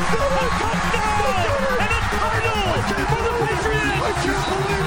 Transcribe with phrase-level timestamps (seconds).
[0.00, 1.76] Touchdown!
[1.78, 4.79] And a Cardinals for the Patriots!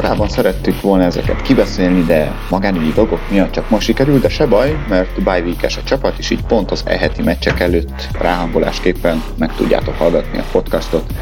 [0.00, 4.76] Korábban szerettük volna ezeket kibeszélni, de magánügyi dolgok miatt csak most sikerült, de se baj,
[4.88, 10.38] mert bye a csapat, és így pont az eheti meccsek előtt ráhangolásképpen meg tudjátok hallgatni
[10.38, 11.12] a podcastot,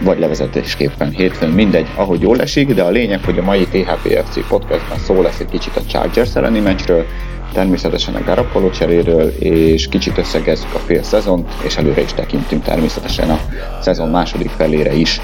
[0.00, 4.98] vagy levezetésképpen hétfőn, mindegy, ahogy jól esik, de a lényeg, hogy a mai THPFC podcastban
[4.98, 7.06] szó lesz egy kicsit a Chargers elleni meccsről,
[7.52, 13.30] természetesen a Garapolo cseréről, és kicsit összegezzük a fél szezont, és előre is tekintünk természetesen
[13.30, 13.40] a
[13.80, 15.20] szezon második felére is.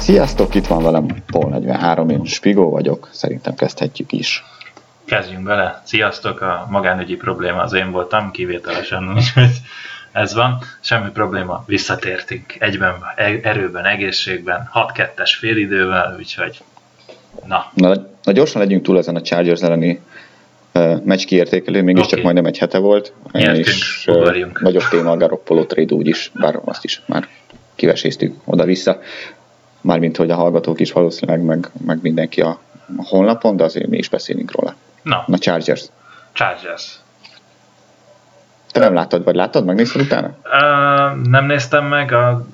[0.00, 4.44] Sziasztok, itt van velem Paul 43, én Spigó vagyok, szerintem kezdhetjük is.
[5.04, 5.82] Kezdjünk bele.
[5.84, 9.50] Sziasztok, a magánügyi probléma az én voltam, kivételesen, úgyhogy
[10.12, 10.58] ez van.
[10.80, 16.60] Semmi probléma, visszatértünk egyben, e- erőben, egészségben, 6-2-es félidővel, úgyhogy
[17.46, 17.70] na.
[17.74, 17.94] na.
[18.22, 20.00] Na gyorsan legyünk túl ezen a Chargers elleni
[20.74, 22.22] uh, meccs kiértékelő, mégiscsak okay.
[22.22, 23.12] majdnem egy hete volt.
[23.32, 27.28] Nyertünk, és uh, nagyobb téma a Garoppolo trade úgyis, bár azt is már
[27.74, 29.00] kiveséztük oda-vissza
[29.80, 32.58] mármint hogy a hallgatók is valószínűleg, meg, meg mindenki a,
[32.96, 34.74] honlapon, de azért mi is beszélünk róla.
[35.02, 35.24] Na.
[35.26, 35.84] A Chargers.
[36.32, 36.98] Chargers.
[38.72, 39.64] Te nem láttad, vagy láttad?
[39.64, 40.26] Megnézted utána?
[40.26, 42.46] Uh, nem néztem meg, a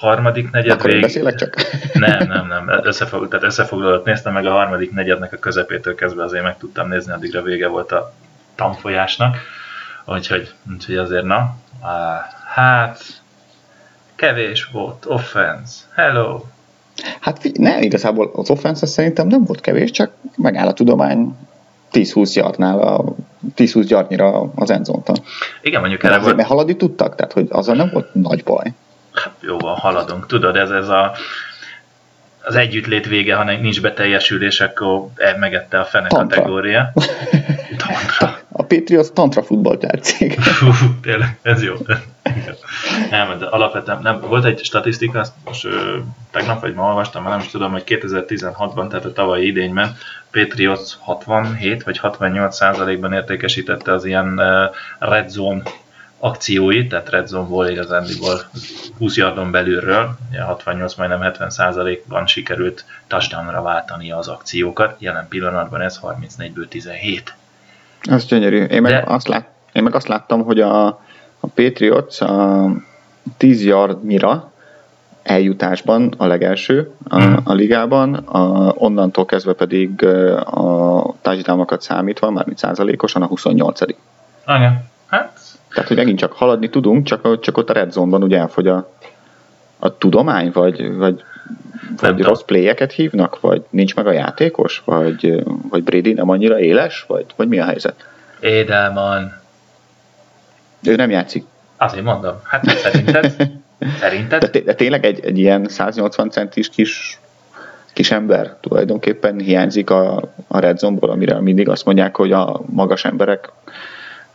[0.00, 1.00] harmadik negyed Akkor vég...
[1.00, 1.54] beszélek csak?
[1.92, 2.80] Nem, nem, nem.
[2.82, 3.28] Összefog...
[3.28, 7.42] Tehát összefoglalót néztem meg a harmadik negyednek a közepétől kezdve azért meg tudtam nézni, addigra
[7.42, 8.12] vége volt a
[8.54, 9.36] tanfolyásnak.
[10.04, 11.56] Úgyhogy, úgyhogy azért na.
[11.82, 11.88] Uh,
[12.54, 13.21] hát
[14.22, 16.40] kevés volt, offense, hello.
[17.20, 21.36] Hát ne, igazából az offense szerintem nem volt kevés, csak megáll a tudomány
[21.92, 23.04] 10-20 yardnál, a
[23.56, 25.16] 10-20 yardnyira az endzonton.
[25.60, 26.36] Igen, mondjuk erre volt...
[26.36, 28.72] Mert haladni tudtak, tehát hogy azzal nem volt nagy baj.
[29.12, 30.26] Hát jó van, haladunk.
[30.26, 31.12] Tudod, ez, ez a
[32.44, 35.06] az együttlét vége, ha nincs beteljesülés, akkor
[35.38, 36.36] megette a fene Tantra.
[36.36, 36.92] kategória.
[37.86, 38.31] Tantra.
[38.52, 40.38] A Patriots Tantra futballtárcég.
[41.02, 41.74] Tényleg, ez jó.
[43.10, 44.20] nem, de alapvetően nem.
[44.20, 45.98] Volt egy statisztika, azt most ö,
[46.30, 49.96] tegnap vagy ma olvastam, nem is tudom, hogy 2016-ban, tehát a tavalyi idényben
[50.30, 55.62] Patriots 67 vagy 68 százalékban értékesítette az ilyen uh, red zone
[56.18, 58.40] akcióit, tehát red zone-ból igazándiból
[58.98, 66.00] 20 yardon belülről, 68, majdnem 70 százalékban sikerült touchdownra váltani az akciókat, jelen pillanatban ez
[66.02, 67.34] 34-ből 17.
[68.02, 68.62] Ez gyönyörű.
[68.64, 69.02] Én meg, De...
[69.06, 70.86] azt, lát, én meg azt láttam, hogy a,
[71.40, 72.70] a Patriots a
[73.36, 74.50] 10 yardnyira
[75.22, 77.40] eljutásban a legelső a, hmm.
[77.44, 80.04] a ligában, a, onnantól kezdve pedig
[80.44, 83.80] a touchdownokat számítva, mármint százalékosan a 28
[84.46, 84.90] Igen.
[85.06, 85.40] Hát
[85.72, 88.90] tehát, hogy megint csak haladni tudunk, csak, csak ott a red zone-ban ugye elfogy a,
[89.78, 91.22] a tudomány, vagy, vagy,
[92.00, 97.04] vagy rossz playeket hívnak, vagy nincs meg a játékos, vagy, vagy Brady nem annyira éles,
[97.06, 98.06] vagy, vagy mi a helyzet?
[98.40, 99.40] Édelman.
[100.82, 101.44] Ő nem játszik.
[101.76, 102.40] Azért mondom.
[102.44, 103.36] Hát szerinted?
[104.00, 104.44] Szerinted?
[104.44, 107.20] De, de tényleg egy, egy ilyen 180 centis kis
[107.92, 113.04] kis ember tulajdonképpen hiányzik a, a red zone-ból, amire mindig azt mondják, hogy a magas
[113.04, 113.52] emberek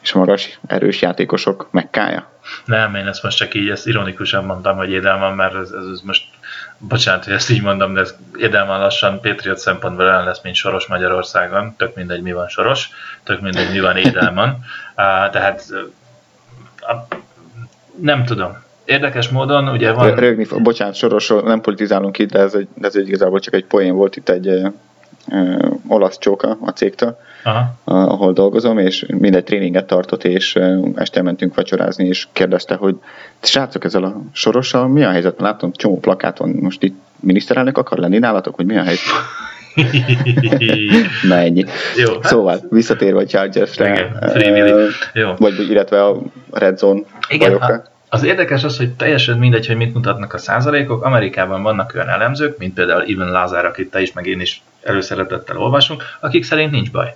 [0.01, 2.31] és magas, erős játékosok mekkája?
[2.65, 6.23] Nem, én ezt most csak így, ezt ironikusan mondtam, hogy Édelman, mert ez, ez most,
[6.77, 10.87] bocsánat, hogy ezt így mondom, de ez Édelman lassan Patriot szempontból olyan lesz, mint Soros
[10.87, 12.89] Magyarországon, tök mindegy, mi van Soros,
[13.23, 14.49] tök mindegy, mi van Édelman.
[14.49, 15.79] Uh, tehát uh,
[18.01, 20.15] nem tudom, Érdekes módon, ugye van...
[20.15, 23.95] Rögni, bocsánat, sorosról nem politizálunk itt, de ez, egy, ez egy igazából csak egy poén
[23.95, 24.15] volt.
[24.15, 24.47] Itt egy
[25.27, 27.73] uh, olasz csóka a cégtől, Aha.
[27.83, 30.59] ahol dolgozom, és mindegy tréninget tartott, és
[30.95, 32.95] este mentünk vacsorázni, és kérdezte, hogy
[33.39, 35.39] srácok ezzel a sorossal mi a helyzet?
[35.39, 39.05] Látom, csomó plakáton, most itt miniszterelnök akar lenni nálatok, hogy mi a helyzet?
[41.29, 41.65] Na ennyi.
[41.95, 42.23] Jó, hát...
[42.23, 45.33] Szóval, visszatérve a Chargers-re, Igen, Jó.
[45.37, 46.21] vagy illetve a
[46.51, 47.83] Red Zone Igen, bajokra.
[48.09, 51.03] Az érdekes az, hogy teljesen mindegy, hogy mit mutatnak a százalékok.
[51.03, 55.57] Amerikában vannak olyan elemzők, mint például Ivan Lázár, akit te is, meg én is előszeretettel
[55.57, 57.15] olvasunk, akik szerint nincs baj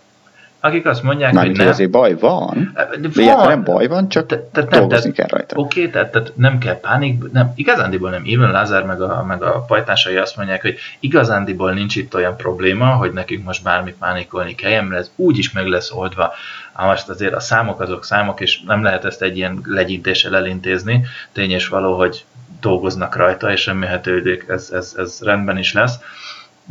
[0.63, 1.67] akik azt mondják, Már hogy nem.
[1.67, 2.77] azért baj van,
[3.13, 3.47] van.
[3.47, 5.55] nem baj van, csak te, te, nem, dolgozni kell rajta.
[5.55, 8.23] Oké, okay, tehát, tehát, nem kell pánik, nem, igazándiból nem.
[8.25, 12.85] Even Lázár meg a, meg a pajtásai azt mondják, hogy igazándiból nincs itt olyan probléma,
[12.85, 16.33] hogy nekünk most bármit pánikolni kell, mert ez úgy is meg lesz oldva.
[16.73, 21.05] Ám most azért a számok azok számok, és nem lehet ezt egy ilyen legyintéssel elintézni.
[21.31, 22.25] Tény és való, hogy
[22.59, 25.99] dolgoznak rajta, és remélhetőleg ez, ez, ez rendben is lesz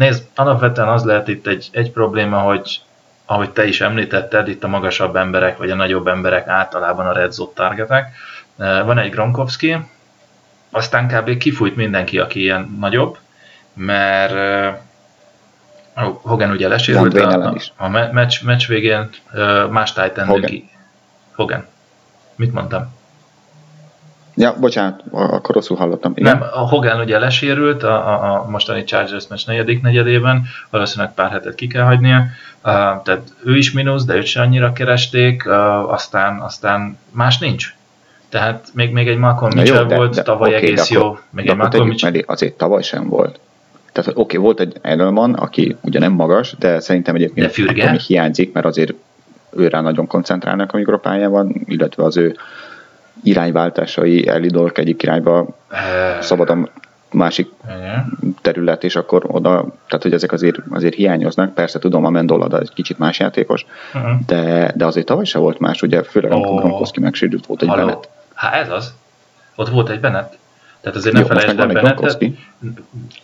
[0.00, 2.81] Nézd, alapvetően az lehet itt egy, egy probléma, hogy
[3.26, 7.32] ahogy te is említetted, itt a magasabb emberek, vagy a nagyobb emberek általában a red
[7.32, 8.14] zone targetek.
[8.56, 9.76] Van egy Gronkowski,
[10.70, 11.37] aztán kb.
[11.37, 13.19] kifújt mindenki, aki ilyen nagyobb,
[13.75, 14.35] mert
[16.23, 19.08] Hogan ugye lesérült a, a, meccs, meccs végén
[19.70, 20.70] más Titan Hogan.
[21.35, 21.67] Hogan.
[22.37, 22.99] Mit mondtam?
[24.40, 26.12] Ja, bocsánat, akkor rosszul hallottam.
[26.14, 26.38] Igen.
[26.38, 31.31] Nem, a Hogan ugye lesérült a, a, a mostani Chargers meccs negyedik negyedében, valószínűleg pár
[31.31, 32.26] hetet ki kell hagynia, uh,
[33.02, 37.75] tehát ő is mínusz, de őt se annyira keresték, uh, aztán, aztán más nincs.
[38.28, 41.19] Tehát még, még egy Malcolm Mitchell jó, de, volt, de, tavaly okay, egész jó.
[41.31, 42.22] Még egy Malcolm Mitchell.
[42.26, 43.40] azért tavaly sem volt.
[43.93, 47.98] Tehát oké, okay, volt egy Edelman, aki ugye nem magas, de szerintem egyébként de ami
[48.06, 48.94] hiányzik, mert azért
[49.56, 52.36] őrá nagyon koncentrálnak, amikor a pályán van, illetve az ő
[53.22, 55.46] irányváltásai elidolk egyik irányba
[56.20, 56.70] szabadon
[57.12, 57.50] másik
[58.40, 61.55] terület, és akkor oda, tehát hogy ezek azért, azért hiányoznak.
[61.55, 64.11] Persze tudom, a Mendola egy kicsit más játékos, uh-huh.
[64.26, 66.58] de, de azért tavaly se volt más, ugye főleg amikor oh.
[66.58, 68.08] Gronkowski megsérült, volt egy Bennett.
[68.34, 68.94] Hát ez az.
[69.55, 70.38] Ott volt egy Bennett.
[70.81, 72.15] Tehát azért ne felejtsd el Bennettet.
[72.15, 72.35] Oké,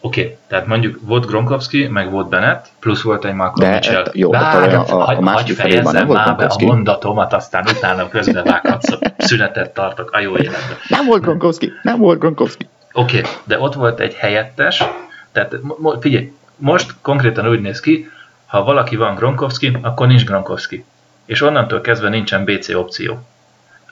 [0.01, 4.03] okay, tehát mondjuk volt Gronkowski, meg volt Bennett, plusz volt egy Malcolm Mitchell.
[4.03, 8.09] Et, jó, Bár, a, a, a felében nem volt már be a mondatomat, aztán utána
[8.09, 10.77] közbevághatsz, szünetet tartok a jó életben.
[10.89, 12.69] Nem volt Gronkowski, nem volt Gronkowski.
[12.93, 14.85] Oké, okay, de ott volt egy helyettes,
[15.33, 15.57] tehát
[16.01, 18.11] figyelj, most konkrétan úgy néz ki,
[18.47, 20.85] ha valaki van Gronkowski, akkor nincs Gronkowski.
[21.25, 23.19] És onnantól kezdve nincsen BC opció.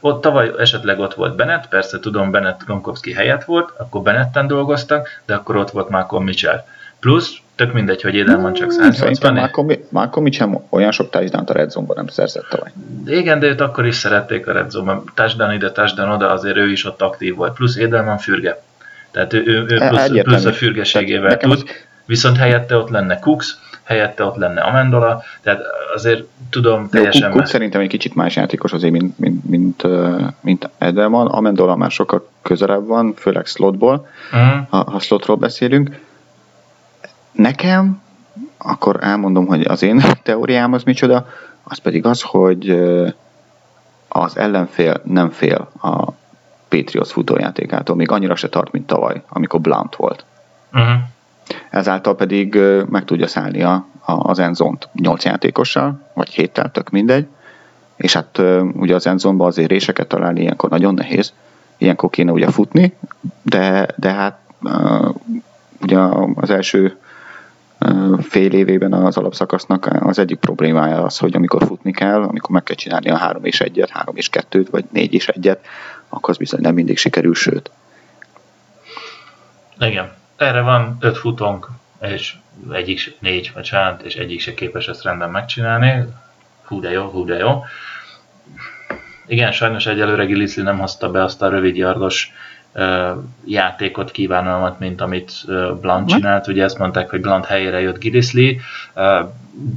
[0.07, 5.09] Ott tavaly esetleg ott volt Bennett, persze tudom, Bennett Gronkowski helyett volt, akkor Bennetten dolgoztak,
[5.27, 6.65] de akkor ott volt Malcolm Mitchell.
[7.01, 11.71] Plusz, tök mindegy, hogy Edelman csak 180 Malcolm, Malcolm Mitchell olyan sok touchdown a Red
[11.71, 12.73] Zone-ban nem szerzett tavaly.
[13.07, 15.05] Igen, de őt akkor is szerették a Red Zone-ban.
[15.15, 17.55] Touchdown ide, touchdown oda, azért ő is ott aktív volt.
[17.55, 18.63] Plusz Edelman fürge.
[19.11, 21.53] Tehát ő, ő, ő plusz, plusz a fürgeségével tud.
[21.53, 21.65] Az...
[22.07, 25.61] Viszont helyette ott lenne Cooks, helyette ott lenne Amendola, tehát
[25.95, 27.33] azért tudom teljesen...
[27.35, 29.87] Jó, szerintem egy kicsit más játékos azért, mint, mint, mint,
[30.41, 31.27] mint Edelman.
[31.27, 34.67] Amendola már sokkal közelebb van, főleg slotból, uh-huh.
[34.69, 36.01] ha, ha slotról beszélünk.
[37.33, 38.03] Nekem,
[38.59, 41.27] akkor elmondom, hogy az én teóriám az micsoda,
[41.63, 42.71] az pedig az, hogy
[44.09, 46.11] az ellenfél nem fél a
[46.69, 50.25] Patriots futójátékától, még annyira se tart, mint tavaly, amikor Blount volt.
[50.73, 51.01] Uh-huh.
[51.71, 52.59] Ezáltal pedig
[52.89, 57.27] meg tudja szállni a, a, az enzont 8 játékossal, vagy héttel, tök mindegy,
[57.97, 58.43] és hát
[58.73, 61.33] ugye az enzonban azért réseket találni ilyenkor nagyon nehéz,
[61.77, 62.95] ilyenkor kéne ugye futni,
[63.43, 64.39] de, de hát
[65.83, 65.99] ugye
[66.35, 66.99] az első
[68.21, 72.77] fél évében az alapszakasznak az egyik problémája az, hogy amikor futni kell, amikor meg kell
[72.77, 75.59] csinálni a 3 és 1-et, 3 és 2-t, vagy 4 és 1-et,
[76.09, 77.71] akkor az bizony nem mindig sikerül, sőt.
[79.79, 80.13] Igen.
[80.45, 81.69] Erre van öt futónk,
[82.01, 82.35] és
[82.73, 86.05] egyik négy, bocsánat, és egyik se képes ezt rendben megcsinálni.
[86.65, 87.65] Hú de jó, hú de jó.
[89.27, 92.33] Igen, sajnos egyelőre Gillisli nem hozta be azt a rövid yardos
[92.75, 93.11] uh,
[93.45, 96.47] játékot, kívánalmat, mint amit uh, Blunt csinált.
[96.47, 98.61] Ugye ezt mondták, hogy Blunt helyére jött Gillisli.
[98.95, 99.31] Uh,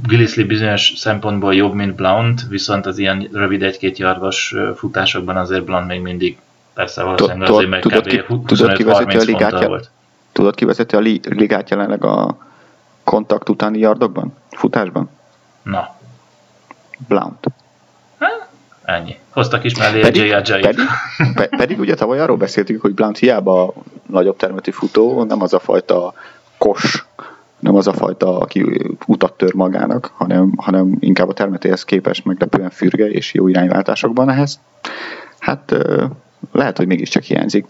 [0.06, 5.86] Gillisli bizonyos szempontból jobb, mint Blount, viszont az ilyen rövid egy-két yardos futásokban azért Blount
[5.86, 6.38] még mindig
[6.74, 8.24] persze valószínűleg azért, mert kb.
[8.28, 9.90] 25-30 ponttal volt.
[10.38, 12.36] Tudod kivezetni a ligát jelenleg a
[13.04, 14.36] kontakt utáni yardokban?
[14.50, 15.10] Futásban?
[15.62, 15.96] Na.
[17.08, 17.46] Blount.
[18.84, 19.18] Ennyi.
[19.30, 20.86] Hoztak is mellé pedig, egy pedig,
[21.34, 23.72] pe, pedig ugye tavaly arról beszéltük, hogy Blount hiába a
[24.06, 26.14] nagyobb termeti futó, nem az a fajta
[26.58, 27.06] kos,
[27.58, 32.70] nem az a fajta, aki utat tör magának, hanem, hanem inkább a termetéhez képes meglepően
[32.70, 34.60] fürge és jó irányváltásokban ehhez.
[35.38, 35.74] Hát
[36.52, 37.66] lehet, hogy mégiscsak hiányzik.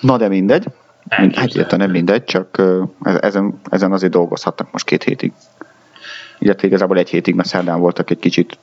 [0.00, 0.66] Na de mindegy,
[1.08, 2.62] Hát érte nem mindegy, csak
[3.02, 5.32] ezen, ezen azért dolgozhatnak most két hétig.
[6.38, 8.58] Illetve igazából egy hétig, mert szerdán voltak egy kicsit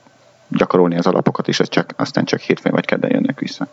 [0.48, 3.66] gyakorolni az alapokat, és ez csak, aztán csak hétfőn vagy kedden jönnek vissza.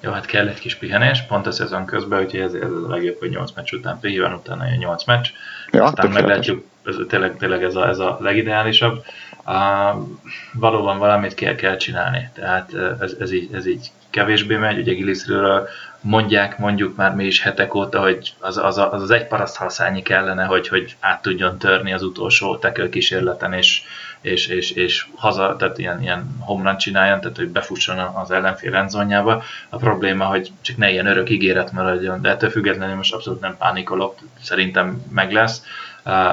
[0.00, 3.18] Jó, hát kell egy kis pihenés, pont a szezon közben, úgyhogy ez, ez a legjobb,
[3.18, 5.26] hogy 8 meccs után pihen, utána jön 8 meccs.
[5.70, 9.04] Ja, aztán meglátjuk, ez, tényleg, tényleg ez, a, ez a legideálisabb.
[9.46, 10.06] Uh,
[10.52, 15.68] valóban valamit kell, kell csinálni, tehát ez, ez, így, ez így kevésbé megy, ugye Gillisről
[16.00, 20.44] mondják mondjuk már mi is hetek óta, hogy az az, az, az egy paraszthalszányi kellene,
[20.44, 23.82] hogy, hogy át tudjon törni az utolsó tekő kísérleten, és,
[24.20, 29.42] és, és, és haza, tehát ilyen, ilyen homrán csináljon, tehát hogy befusson az ellenfél endzónjába.
[29.68, 33.56] A probléma, hogy csak ne ilyen örök ígéret maradjon, de ettől függetlenül most abszolút nem
[33.56, 35.62] pánikolok, szerintem meg lesz.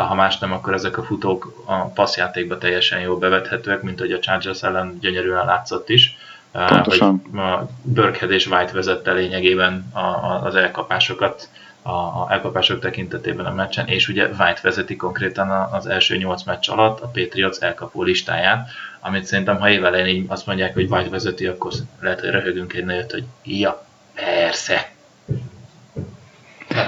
[0.08, 4.20] Ha más nem, akkor ezek a futók a passzjátékba teljesen jól bevethetőek, mint hogy a
[4.20, 6.18] Chargers ellen gyönyörűen látszott is
[6.54, 7.22] Pontosan.
[7.32, 11.50] Hogy a Burkhead és White vezette lényegében a, a, az elkapásokat
[11.82, 16.70] a, a elkapások tekintetében a meccsen, és ugye White vezeti konkrétan az első 8 meccs
[16.70, 18.68] alatt a Patriots elkapó listáját,
[19.00, 22.86] amit szerintem, ha évelején így azt mondják, hogy White vezeti, akkor lehet, hogy röhögünk egy
[22.86, 24.92] nagyot, hogy ja, persze.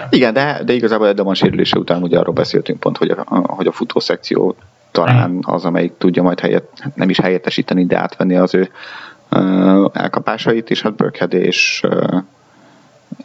[0.09, 3.71] Igen, de, de igazából Edemon sérülése után ugye arról beszéltünk pont, hogy a, hogy a
[3.71, 4.55] futószekció
[4.91, 6.63] talán az, amelyik tudja majd helyet,
[6.95, 8.69] nem is helyettesíteni, de átvenni az ő
[9.93, 11.83] elkapásait, és hát Burkhead és,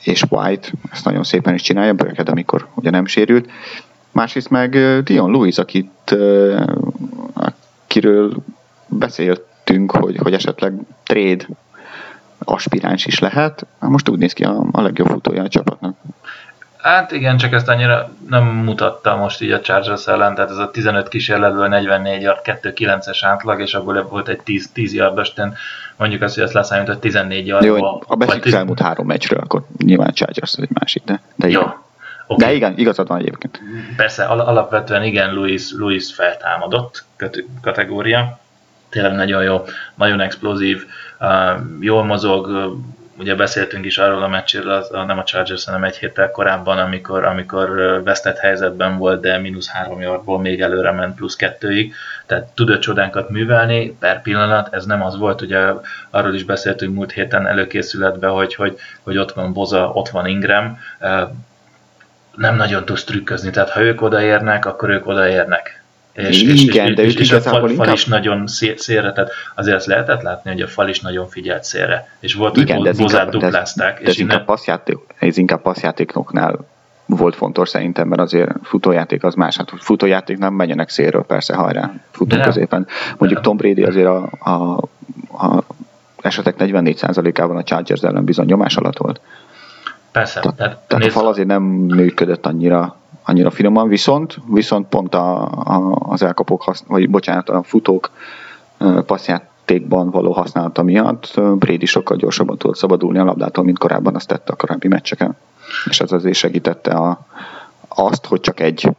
[0.03, 3.51] és White ezt nagyon szépen is csinálja, Burkhead, amikor ugye nem sérült.
[4.13, 6.17] Másrészt meg Dion Lewis, akit,
[7.33, 8.33] akiről
[8.87, 10.73] beszéltünk, hogy, hogy esetleg
[11.05, 11.47] trade
[12.39, 13.67] aspiráns is lehet.
[13.79, 15.97] Most úgy néz ki a, a legjobb futója a csapatnak.
[16.77, 20.71] Hát igen, csak ezt annyira nem mutatta most így a Chargers ellen, tehát ez a
[20.71, 25.33] 15 kísérletből 44 yard, 2-9-es átlag, és abból volt egy 10, 10 yardos,
[26.01, 27.65] mondjuk azt, hogy ezt leszámít, 14 yard.
[27.65, 31.49] Jó, ha beszéljük az elmúlt három meccsről, akkor nyilván a Chargers egy másik, de, de
[31.49, 31.61] Jó.
[31.61, 31.75] Igen.
[32.27, 32.49] Okay.
[32.49, 33.61] De igen, igazad van egyébként.
[33.97, 37.05] Persze, al- alapvetően igen, Louis, Louis feltámadott
[37.63, 38.39] kategória.
[38.89, 39.65] Tényleg nagyon jó,
[39.95, 40.85] nagyon explozív,
[41.21, 41.29] uh,
[41.81, 42.47] jól mozog,
[43.21, 47.25] ugye beszéltünk is arról a meccsről, az, nem a Chargers, hanem egy héttel korábban, amikor,
[47.25, 51.95] amikor vesztett helyzetben volt, de mínusz három yardból még előre ment plusz kettőig,
[52.27, 55.73] tehát tudott csodánkat művelni, per pillanat, ez nem az volt, ugye
[56.11, 60.79] arról is beszéltünk múlt héten előkészületben, hogy, hogy, hogy ott van Boza, ott van Ingram,
[62.37, 65.80] nem nagyon tudsz trükközni, tehát ha ők odaérnek, akkor ők odaérnek
[66.13, 67.87] és, és, Igen, és, de és, és a fal, inkább...
[67.87, 71.65] fal is nagyon szélre, tehát azért azt lehetett látni, hogy a fal is nagyon figyelt
[71.65, 73.99] szélre, és volt, Igen, hogy bozát duplázták.
[73.99, 74.31] De, de ez, innen...
[74.31, 76.59] inkább passzjáték, ez inkább passzjátéknoknál
[77.07, 79.57] volt fontos szerintem, mert azért futójáték az más.
[79.57, 82.87] Hát futójáték nem menjenek szélről, persze, hajrá, futunk középen.
[83.19, 84.77] Mondjuk Tom Brady azért a, a,
[85.47, 85.65] a
[86.23, 89.21] esetek 44%-ában a Chargers ellen bizony nyomás alatt volt.
[90.13, 90.41] Persze.
[90.41, 95.43] Te, tehát, tehát a fal azért nem működött annyira annyira finoman, viszont, viszont pont a,
[95.45, 98.11] a, az elkapók, hasz, vagy bocsánat, a futók
[99.07, 104.53] passzjátékban való használata miatt Brady sokkal gyorsabban tudott szabadulni a labdától, mint korábban azt tette
[104.53, 105.37] a korábbi meccseken.
[105.85, 107.27] És ez azért segítette a,
[107.89, 108.91] azt, hogy csak egy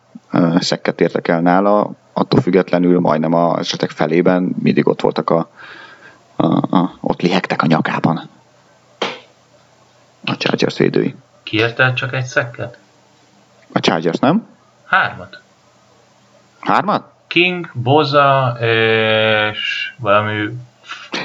[0.60, 5.50] szekket értek el nála, attól függetlenül majdnem a esetek felében mindig ott voltak a,
[6.36, 8.30] a, a ott lihegtek a nyakában
[10.26, 11.16] a Chargers védői.
[11.44, 12.78] Kiérte csak egy szekket?
[13.74, 14.48] A Chargers, nem?
[14.86, 15.42] Hármat.
[16.60, 17.04] Hármat?
[17.28, 20.50] King, Boza és valami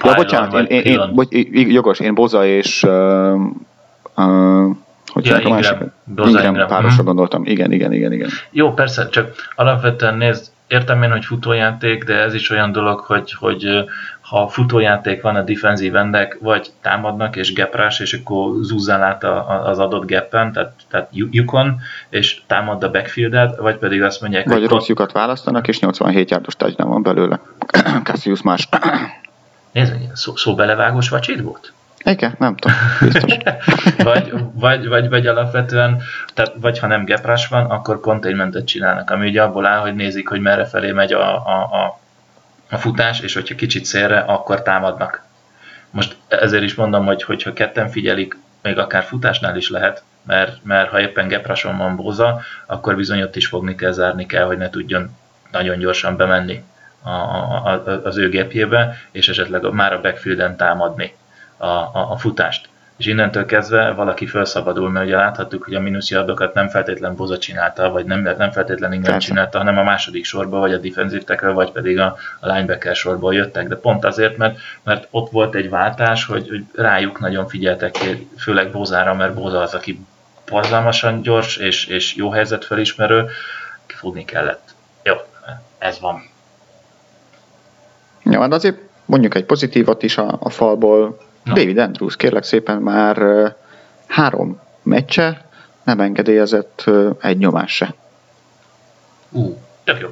[0.04, 3.34] Ja, bocsánat, én, én, én, bocs, jogos, én Boza és uh,
[4.16, 4.76] uh,
[5.12, 5.76] hogy ja, Ingram, a másik?
[6.04, 7.04] Boza, Ingram, Ingram párosra hmm.
[7.04, 7.44] gondoltam.
[7.44, 8.28] Igen, igen, igen, igen.
[8.50, 13.32] Jó, persze, csak alapvetően nézd, értem én, hogy futójáték, de ez is olyan dolog, hogy,
[13.32, 13.84] hogy
[14.28, 19.24] ha futójáték van a defenzív endek, vagy támadnak és geprás, és akkor zúzzál át
[19.64, 24.60] az adott geppen, tehát, tehát lyukon, és támad a backfieldet, vagy pedig azt mondják, vagy
[24.60, 24.68] hogy...
[24.68, 27.40] rossz lyukat választanak, és 87 járdos touchdown van belőle.
[28.04, 28.68] Cassius más.
[29.72, 31.72] Nézd, szó, szó belevágós vacsit volt?
[32.04, 33.36] Igen, nem tudom, biztos.
[34.12, 36.02] vagy, vagy, vagy, vagy alapvetően,
[36.34, 40.28] tehát, vagy ha nem geprás van, akkor containmentet csinálnak, ami ugye abból áll, hogy nézik,
[40.28, 41.98] hogy merre felé megy a, a, a
[42.70, 45.24] a futás, és hogyha kicsit szélre, akkor támadnak.
[45.90, 50.90] Most ezért is mondom, hogy hogyha ketten figyelik, még akár futásnál is lehet, mert, mert
[50.90, 54.70] ha éppen geprason van bóza, akkor bizony ott is fogni kell, zárni kell, hogy ne
[54.70, 55.16] tudjon
[55.50, 56.62] nagyon gyorsan bemenni
[57.02, 61.14] a, a, az ő gepjébe, és esetleg már a backfielden támadni
[61.56, 66.54] a, a, a futást és innentől kezdve valaki felszabadul, mert ugye láthattuk, hogy a mínuszjardokat
[66.54, 70.72] nem feltétlen Boza csinálta, vagy nem, nem feltétlen Ingram csinálta, hanem a második sorba, vagy
[70.72, 75.06] a defensív tackle, vagy pedig a, a linebacker sorból jöttek, de pont azért, mert, mert
[75.10, 77.96] ott volt egy váltás, hogy, hogy rájuk nagyon figyeltek,
[78.38, 80.00] főleg Bozára, mert Boza az, aki
[80.50, 83.28] borzalmasan gyors és, és jó helyzet felismerő,
[83.86, 84.74] kifogni kellett.
[85.02, 85.14] Jó,
[85.78, 86.22] ez van.
[88.24, 91.54] Ja, hát azért mondjuk egy pozitívat is a, a falból, No.
[91.54, 93.18] David Andrews, kérlek szépen már
[94.06, 95.46] három meccse
[95.82, 96.84] nem engedélyezett
[97.20, 97.94] egy nyomás se.
[99.30, 100.08] Ú, uh, tök jó.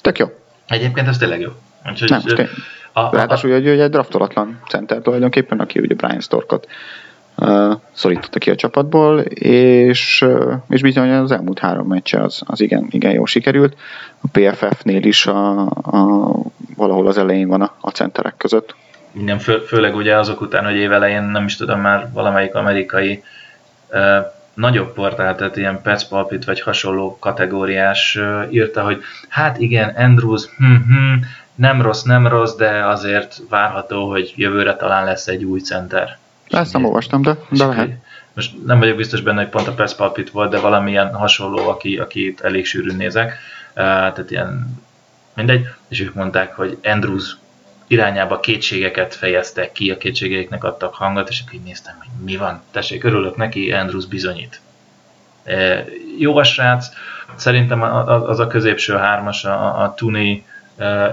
[0.00, 0.26] Tök jó.
[0.66, 1.50] Egyébként ez tényleg jó.
[1.90, 2.50] Úgyhogy, nem, most
[2.92, 6.68] a, a, ráadásul hogy egy draftolatlan center tulajdonképpen, aki ugye Brian Storkot
[7.36, 12.60] uh, szorította ki a csapatból, és, uh, és bizony az elmúlt három meccse az, az
[12.60, 13.76] igen, igen jó sikerült.
[14.20, 16.32] A PFF-nél is a, a,
[16.76, 18.74] valahol az elején van a, a centerek között
[19.16, 23.22] minden, fő, főleg ugye azok után, hogy évelején nem is tudom már valamelyik amerikai
[23.90, 24.16] uh,
[24.54, 30.44] nagyobb portál, tehát ilyen Pets Pulpit vagy hasonló kategóriás uh, írta, hogy hát igen, Andrews,
[30.56, 31.14] hm, hm,
[31.54, 36.18] nem rossz, nem rossz, de azért várható, hogy jövőre talán lesz egy új center.
[36.48, 37.90] Ezt nem olvastam, de, de lehet.
[38.34, 42.40] most nem vagyok biztos benne, hogy pont a Pulpit volt, de valamilyen hasonló, aki, akit
[42.40, 44.80] elég sűrűn nézek, uh, tehát ilyen
[45.34, 47.36] mindegy, és ők mondták, hogy Andrews
[47.86, 52.62] irányába kétségeket fejeztek ki, a kétségeiknek adtak hangot, és akkor így néztem, hogy mi van,
[52.70, 54.60] tessék, örülök neki, Andrews bizonyít.
[55.44, 55.84] E,
[56.18, 56.88] jó a srác,
[57.34, 60.44] szerintem az a középső hármas, a, a Tuné,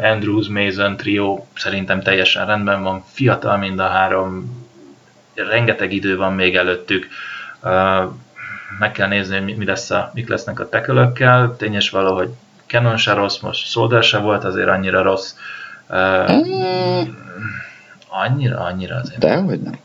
[0.01, 4.61] Andrews, Mason trio szerintem teljesen rendben van, fiatal mind a három,
[5.33, 7.07] rengeteg idő van még előttük,
[8.79, 12.29] meg kell nézni, hogy mi lesz a, mik lesznek a tekölökkel, tényes valahogy
[12.67, 15.33] Canon se rossz, most Solder se volt azért annyira rossz,
[15.93, 17.07] Uh,
[18.07, 19.19] annyira, annyira azért.
[19.19, 19.77] De, hogy nem.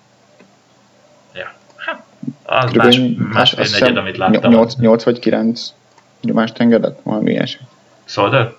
[1.35, 1.53] Ja.
[1.77, 2.05] Hát,
[2.47, 3.01] az más,
[3.33, 4.51] másfél negyed, amit láttam.
[4.53, 5.75] 8, 8 vagy 9
[6.21, 7.01] nyomást engedett?
[7.03, 7.67] Valami ilyesmi.
[8.05, 8.53] Solder?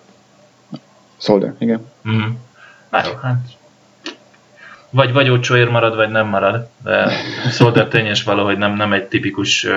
[1.18, 1.86] Solder, igen.
[2.08, 2.30] Mm.
[2.90, 3.38] Na jó, hát
[4.90, 7.12] vagy vagy ócsóér marad, vagy nem marad, de
[7.52, 9.68] Solder tényes valahogy nem, nem egy tipikus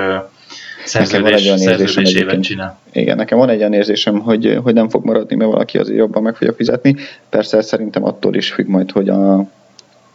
[0.84, 2.78] szerződés, szerződés évet csinál.
[2.92, 6.22] Igen, nekem van egy olyan érzésem, hogy, hogy nem fog maradni, mert valaki azért jobban
[6.22, 6.96] meg fogja fizetni.
[7.28, 9.44] Persze szerintem attól is függ majd, hogy a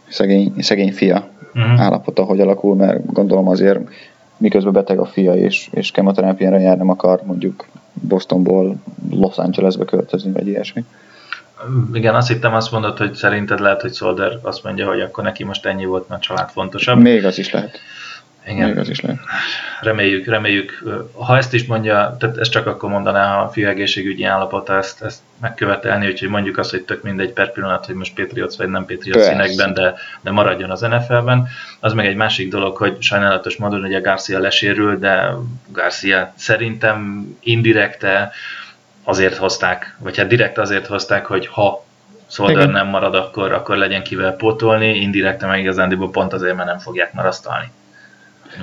[0.08, 1.82] szegény, szegény fia uh-huh.
[1.82, 3.80] állapota hogy alakul, mert gondolom azért
[4.38, 8.76] miközben beteg a fia és, és kemoterápiára jár, nem akar mondjuk Bostonból
[9.12, 10.86] Los Angelesbe költözni, vagy ilyesmi.
[11.94, 15.44] Igen, azt hittem, azt mondod, hogy szerinted lehet, hogy Solder azt mondja, hogy akkor neki
[15.44, 17.00] most ennyi volt, mert család fontosabb.
[17.00, 17.80] Még az is lehet.
[18.48, 18.68] Igen.
[18.68, 19.20] Még az is lehet.
[19.82, 20.84] Reméljük, reméljük.
[21.14, 25.02] Ha ezt is mondja, tehát ezt csak akkor mondaná, ha a fiú egészségügyi állapota ezt,
[25.02, 28.86] ezt megkövetelni, úgyhogy mondjuk azt, hogy tök mindegy per pillanat, hogy most Patriots vagy nem
[28.86, 31.48] Patriots színekben, de, de maradjon az NFL-ben.
[31.80, 35.34] Az meg egy másik dolog, hogy sajnálatos módon ugye Garcia lesérül, de
[35.68, 38.32] Garcia szerintem indirekte
[39.04, 41.86] azért hozták, vagy hát direkt azért hozták, hogy ha
[42.30, 46.78] Solder nem marad, akkor, akkor legyen kivel pótolni, indirekte meg igazándiból pont azért, mert nem
[46.78, 47.72] fogják marasztalni.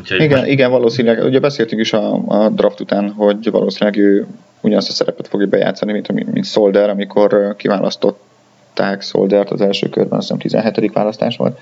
[0.00, 0.50] Úgyhogy igen, most...
[0.50, 4.26] igen, valószínűleg, ugye beszéltünk is a, a draft után, hogy valószínűleg ő
[4.60, 10.32] ugyanazt a szerepet fogja bejátszani, mint, mint Solder, amikor kiválasztották Soldert az első körben, azt
[10.40, 10.92] hiszem 17.
[10.92, 11.58] választás volt,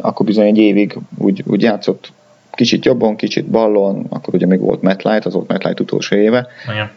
[0.00, 2.12] akkor bizony egy évig úgy, úgy játszott
[2.50, 6.16] kicsit jobban, kicsit ballon, akkor ugye még volt Matt Light, az volt Matt Light utolsó
[6.16, 6.90] éve, igen.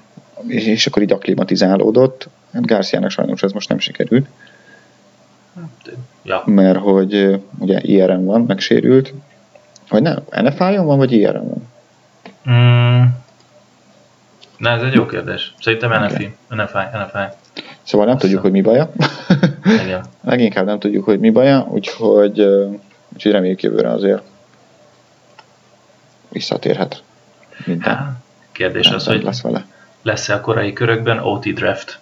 [0.48, 2.30] És, és akkor így akklimatizálódott.
[2.54, 4.28] Hát Garciának sajnos ez most nem sikerült.
[6.24, 6.44] Ja.
[6.46, 9.14] Mert hogy ugye IRM van, megsérült,
[9.90, 11.68] vagy nem, NFI-on van, vagy IR-en van?
[12.50, 13.04] Mm.
[14.58, 15.54] Na, ez egy jó kérdés.
[15.60, 16.14] Szerintem NFI.
[16.50, 16.64] Okay.
[16.64, 17.36] NFI, NFI.
[17.84, 18.92] Szóval nem Azt tudjuk, hogy mi baja.
[19.84, 20.06] Igen.
[20.22, 22.40] Leginkább nem tudjuk, hogy mi baja, úgyhogy,
[23.14, 24.22] úgyhogy reméljük jövőre azért
[26.30, 27.04] visszatérhet
[27.66, 27.96] minden.
[27.96, 28.12] Há,
[28.52, 29.66] kérdés nem az, hogy lesz vele.
[30.02, 32.00] lesz-e a korai körökben OT Draft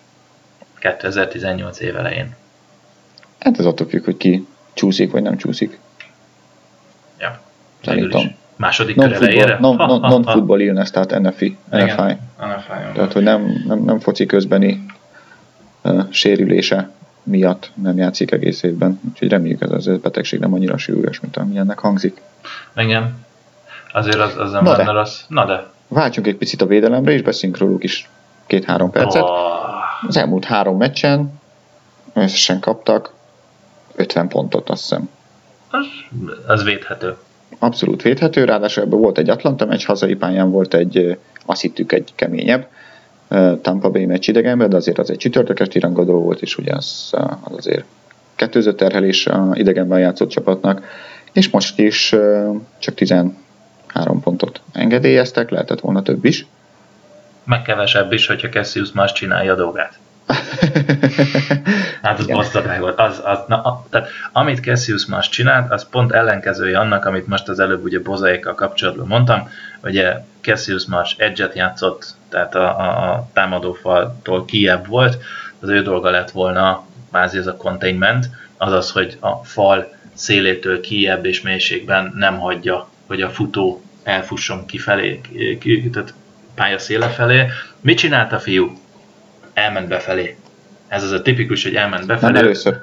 [0.80, 2.36] 2018 év elején?
[3.40, 5.80] Hát ez attól függ, hogy ki csúszik, vagy nem csúszik.
[7.20, 7.40] Ja.
[7.84, 8.36] Szerintem.
[8.56, 9.58] Második non kör elejére?
[9.60, 11.58] Non-football non illness, tehát NFI.
[11.72, 12.18] NFI.
[12.94, 14.86] Tehát, hogy nem, nem, nem foci közbeni
[15.84, 16.90] uh, sérülése
[17.24, 19.00] miatt nem játszik egész évben.
[19.10, 22.22] Úgyhogy reméljük ez az betegség nem annyira súlyos, mint ami ennek hangzik.
[22.76, 23.26] Igen.
[23.94, 25.22] Azért az, az nem Na lenne rossz.
[25.28, 25.68] Na de.
[25.88, 28.10] Váltsunk egy picit a védelemre, és beszéljünk róluk is
[28.46, 29.22] két-három percet.
[29.22, 29.30] Oh.
[30.08, 31.40] Az elmúlt három meccsen
[32.14, 33.14] összesen kaptak
[33.96, 35.10] 50 pontot, azt hiszem.
[35.70, 35.86] Az,
[36.48, 37.18] az védhető
[37.60, 42.12] abszolút védhető, ráadásul ebből volt egy Atlanta meccs, hazai pályán volt egy, azt hittük egy
[42.16, 42.68] keményebb
[43.62, 47.58] Tampa Bay meccs idegenben, de azért az egy csütörtökes tirangodó volt, és ugye az, az
[47.58, 47.86] azért
[48.36, 50.86] kettőző terhelés a idegenben játszott csapatnak,
[51.32, 52.16] és most is
[52.80, 53.36] csak 13
[54.24, 56.46] pontot engedélyeztek, lehetett volna több is.
[57.44, 60.00] Meg kevesebb is, hogyha Cassius más csinálja a dolgát.
[62.02, 63.00] hát az bosszadály volt.
[63.00, 67.48] Az, az, na, a, tehát, amit Cassius más csinált, az pont ellenkezője annak, amit most
[67.48, 69.50] az előbb ugye Bozaikkal kapcsolatban mondtam.
[69.84, 75.18] Ugye Cassius más edge játszott, tehát a, a, a támadófaltól kiebb volt,
[75.60, 81.26] az ő dolga lett volna kvázi ez a containment, azaz, hogy a fal szélétől kiebb
[81.26, 85.22] és mélységben nem hagyja, hogy a futó elfusson kifelé,
[85.60, 86.14] ki, tehát
[86.56, 87.48] pálya széle felé.
[87.82, 88.80] Mit csinált a fiú?
[89.58, 90.36] Elment befelé.
[90.88, 92.32] Ez az a tipikus, hogy elment befelé.
[92.32, 92.82] Nem először.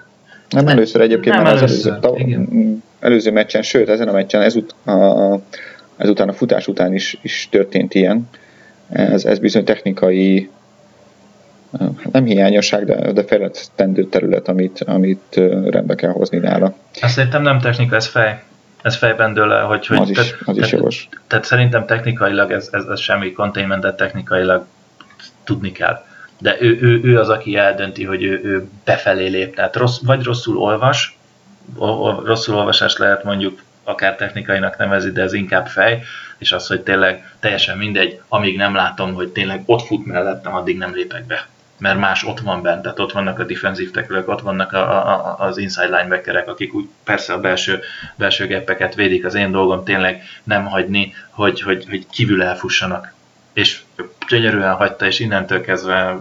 [0.48, 2.82] Nem, először egyébként, nem mert először, az előző, igen.
[3.00, 5.40] előző meccsen, sőt ezen a meccsen ezut, a,
[5.96, 8.28] ezután a futás után is, is történt ilyen.
[8.88, 10.50] Ez, ez bizony technikai
[11.78, 16.74] hát nem hiányosság, de, de fejlesztendő terület, amit, amit rendbe kell hozni nála.
[17.02, 18.42] Azt szerintem nem technika, ez fej.
[18.82, 19.86] Ez fejben dől el, hogy...
[19.86, 21.08] hogy az is, tehát, az is tehát, jogos.
[21.26, 24.66] Tehát szerintem technikailag ez, ez, ez semmi containmentet technikailag
[25.44, 26.02] tudni kell
[26.44, 29.54] de ő, ő, ő az, aki eldönti, hogy ő, ő befelé lép.
[29.54, 31.18] Tehát rossz, vagy rosszul olvas,
[32.24, 36.02] rosszul olvasás lehet mondjuk akár technikainak nevezi, de ez inkább fej,
[36.38, 40.78] és az, hogy tényleg teljesen mindegy, amíg nem látom, hogy tényleg ott fut mellettem, addig
[40.78, 41.46] nem lépek be
[41.78, 45.36] mert más ott van bent, tehát ott vannak a defensív tekelők, ott vannak a, a,
[45.38, 47.80] az inside linebackerek, akik úgy persze a belső,
[48.16, 49.24] belső geppeket védik.
[49.24, 53.12] Az én dolgom tényleg nem hagyni, hogy, hogy, hogy kívül elfussanak.
[53.52, 53.82] És
[54.28, 56.18] gyönyörűen hagyta, és innentől kezdve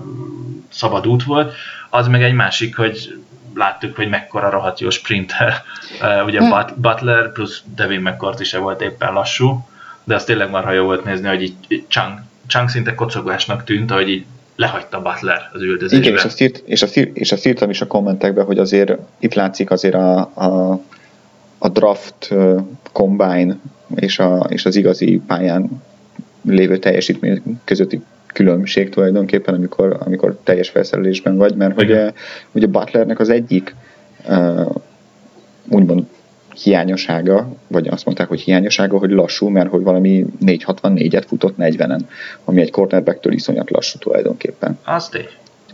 [0.69, 1.53] szabad út volt.
[1.89, 3.23] Az meg egy másik, hogy
[3.55, 5.61] láttuk, hogy mekkora rohadt jó sprinter.
[6.01, 6.65] Uh, ugye hmm.
[6.75, 9.67] Butler plusz Devin McCourt is volt éppen lassú,
[10.03, 14.09] de az tényleg marha jó volt nézni, hogy így Chang, Chang szinte kocogásnak tűnt, ahogy
[14.09, 16.05] így lehagyta Butler az üldözésbe.
[16.05, 18.97] Igen, és azt, írt, és, azt írt, és azt írtam is a kommentekben, hogy azért
[19.19, 20.79] itt látszik azért a, a,
[21.57, 22.33] a draft
[22.91, 23.57] combine
[23.95, 25.81] és, a, és az igazi pályán
[26.43, 28.01] lévő teljesítmény közötti
[28.33, 32.13] különbség tulajdonképpen, amikor, amikor teljes felszerelésben vagy, mert hogy
[32.51, 33.75] ugye Butlernek az egyik
[34.27, 34.75] uh,
[35.69, 36.03] úgymond
[36.63, 41.99] hiányossága, vagy azt mondták, hogy hiányossága, hogy lassú, mert hogy valami 464-et futott 40-en,
[42.43, 44.79] ami egy cornerbacktől iszonyat lassú tulajdonképpen.
[44.83, 45.27] Az tény.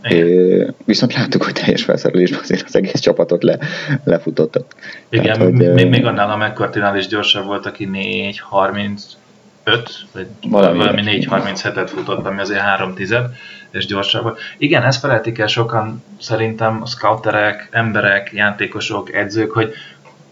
[0.08, 3.58] É, viszont láttuk, hogy teljes felszerelésben azért az egész csapatot le,
[4.04, 4.74] lefutottak.
[5.08, 7.86] Igen, Tehát, hogy, még, még annál a McCartinál is gyorsabb volt, aki
[9.64, 13.24] 4.35, vagy valami, valami 4.37-et futott, ami azért 3 tized,
[13.70, 14.38] és gyorsabb.
[14.58, 19.74] Igen, ezt felejtik el sokan, szerintem a scouterek, emberek, játékosok, edzők, hogy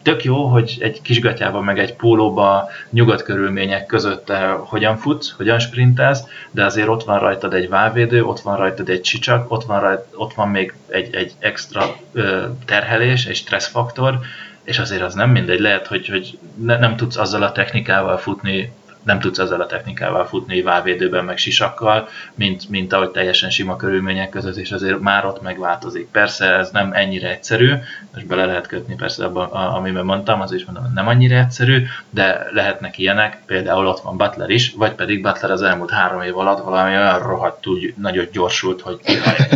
[0.03, 5.59] tök jó, hogy egy kisgatyában meg egy pólóba nyugodt körülmények között eh, hogyan futsz, hogyan
[5.59, 9.81] sprintelsz, de azért ott van rajtad egy válvédő, ott van rajtad egy csicsak, ott van,
[9.81, 14.19] rajt, ott van még egy, egy extra ö, terhelés, egy stresszfaktor,
[14.63, 18.73] és azért az nem mindegy, lehet, hogy, hogy ne, nem tudsz azzal a technikával futni,
[19.09, 24.29] nem tudsz ezzel a technikával futni válvédőben, meg sisakkal, mint, mint ahogy teljesen sima körülmények
[24.29, 26.09] között, és azért már ott megváltozik.
[26.11, 27.75] Persze ez nem ennyire egyszerű,
[28.17, 32.47] és bele lehet kötni persze abban, amiben mondtam, az is mondom, nem annyira egyszerű, de
[32.53, 36.65] lehetnek ilyenek, például ott van Butler is, vagy pedig Butler az elmúlt három év alatt
[36.65, 39.01] valami olyan rohadtul nagyot gyorsult, hogy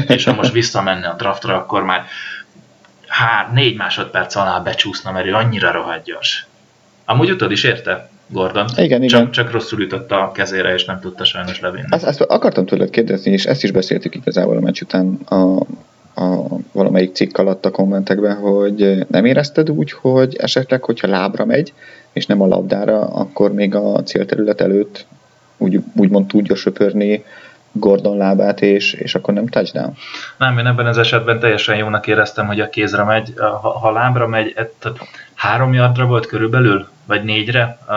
[0.07, 2.05] és ha most visszamenne a draftra, akkor már
[3.07, 6.47] hár, négy másodperc alá becsúszna, mert ő annyira rohadt gyors.
[7.05, 8.11] Amúgy utad is érte?
[8.33, 8.67] Gordon.
[8.77, 9.31] Igen, csak, igen.
[9.31, 11.87] csak rosszul ütött a kezére, és nem tudta sajnos levinni.
[11.91, 15.61] Ezt, ezt akartam tőled kérdezni, és ezt is beszéltük igazából a meccs után a,
[16.15, 21.73] a valamelyik cikk alatt a kommentekben, hogy nem érezted úgy, hogy esetleg, hogyha lábra megy,
[22.13, 25.07] és nem a labdára, akkor még a célterület előtt
[25.57, 27.25] úgy, úgymond tudja söpörni
[27.73, 29.97] Gordon lábát, és, és akkor nem touchdown?
[30.37, 33.33] Nem, én ebben az esetben teljesen jónak éreztem, hogy a kézre megy.
[33.37, 34.99] Ha, ha lábra megy, tehát
[35.35, 37.93] három yardra volt körülbelül, vagy négyre a,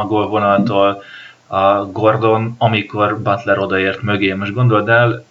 [0.00, 1.02] a gólvonaltól
[1.46, 4.32] a Gordon, amikor Butler odaért mögé.
[4.32, 5.24] Most gondold el,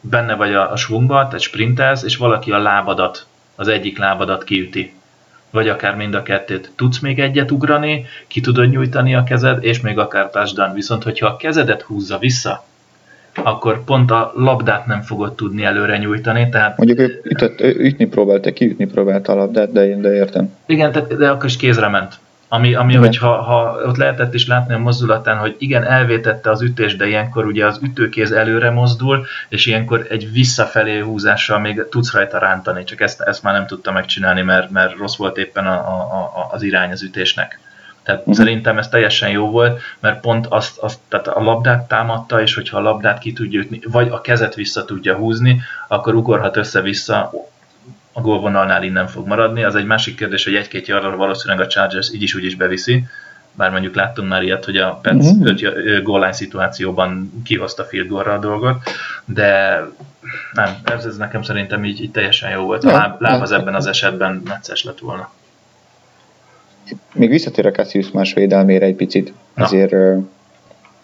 [0.00, 4.94] benne vagy a, a svungba, tehát sprintelsz, és valaki a lábadat, az egyik lábadat kiüti.
[5.50, 6.72] Vagy akár mind a kettőt.
[6.76, 10.72] Tudsz még egyet ugrani, ki tudod nyújtani a kezed, és még akár touchdown.
[10.72, 12.64] Viszont, hogyha a kezedet húzza vissza,
[13.34, 16.48] akkor pont a labdát nem fogod tudni előre nyújtani.
[16.48, 20.54] Tehát, Mondjuk ő, ütött, ő ütni próbálta, kiütni próbálta a labdát, de, de értem.
[20.66, 22.18] Igen, de, de akkor is kézre ment.
[22.52, 26.62] Ami, ami hogy ha, ha ott lehetett is látni a mozdulatán, hogy igen, elvétette az
[26.62, 32.12] ütést, de ilyenkor ugye az ütőkéz előre mozdul, és ilyenkor egy visszafelé húzással még tudsz
[32.12, 35.72] rajta rántani, csak ezt, ezt már nem tudta megcsinálni, mert, mert rossz volt éppen a,
[35.72, 37.58] a, a, az irány az ütésnek.
[38.02, 38.34] Tehát uh-huh.
[38.34, 42.76] szerintem ez teljesen jó volt, mert pont azt, azt, tehát a labdát támadta, és hogyha
[42.76, 47.32] a labdát ki tudja ütni, vagy a kezet vissza tudja húzni, akkor ugorhat össze-vissza,
[48.12, 49.64] a gólvonalnál innen fog maradni.
[49.64, 53.04] Az egy másik kérdés, hogy egy-két jarra valószínűleg a Chargers így is úgy is beviszi,
[53.52, 55.46] bár mondjuk láttunk már ilyet, hogy a Pets uh-huh.
[55.46, 58.82] öt goal szituációban kihozta field goalra a dolgot,
[59.24, 59.80] de
[60.52, 62.84] nem, ez, ez nekem szerintem így, így teljesen jó volt.
[62.84, 65.30] A láb, láb az ebben az esetben necces lett volna.
[67.14, 69.64] Még visszatér a Cassius más védelmére egy picit, Na.
[69.64, 69.94] azért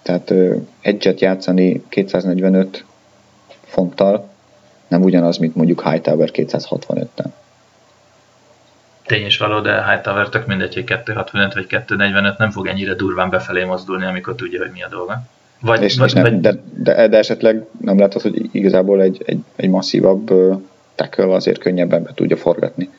[0.02, 0.32] tehát
[0.80, 2.84] egyet játszani 245
[3.64, 4.28] fonttal
[4.88, 7.26] nem ugyanaz, mint mondjuk Hightower 265-tel.
[9.06, 13.30] Tény is való, de Hightower tök mindegy, hogy 265 vagy 245 nem fog ennyire durván
[13.30, 15.22] befelé mozdulni, amikor tudja, hogy mi a dolga.
[15.60, 16.40] Vagy, és, vagy, és nem, vagy...
[16.40, 20.32] De, de, de, esetleg nem látod, hogy igazából egy, egy, egy masszívabb
[20.94, 22.90] tackle azért könnyebben be tudja forgatni.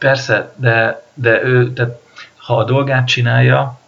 [0.00, 2.00] Persze, de, de ő, tehát
[2.36, 3.78] ha a dolgát csinálja,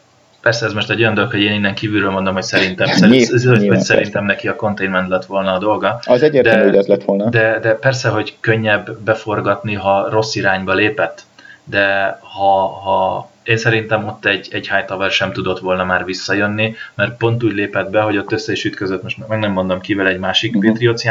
[0.40, 3.60] persze ez most egy olyan dolog, hogy én innen kívülről mondom, hogy szerintem, Nyilv, szerint,
[3.60, 6.00] nyilván, szerintem neki a containment lett volna a dolga.
[6.04, 7.28] Az egyértelmű, de, hogy ez lett volna.
[7.28, 11.22] De, de persze, hogy könnyebb beforgatni, ha rossz irányba lépett,
[11.64, 17.16] de ha, ha én szerintem ott egy, egy Hightower sem tudott volna már visszajönni, mert
[17.16, 20.18] pont úgy lépett be, hogy ott össze is ütközött, most meg nem mondom kivel, egy
[20.18, 20.72] másik uh-huh.
[20.72, 21.06] Patriots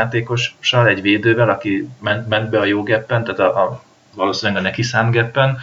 [0.87, 3.81] egy védővel, aki ment, ment be a jó geppen, tehát a, a
[4.13, 5.57] valószínűleg a neki szánt geppen,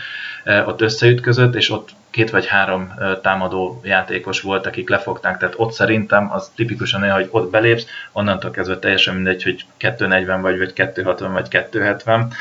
[0.45, 6.33] ott összeütközött, és ott két vagy három támadó játékos volt, akik lefogták, tehát ott szerintem
[6.33, 11.33] az tipikusan olyan, hogy ott belépsz, onnantól kezdve teljesen mindegy, hogy 240 vagy, vagy 260
[11.33, 12.33] vagy 270,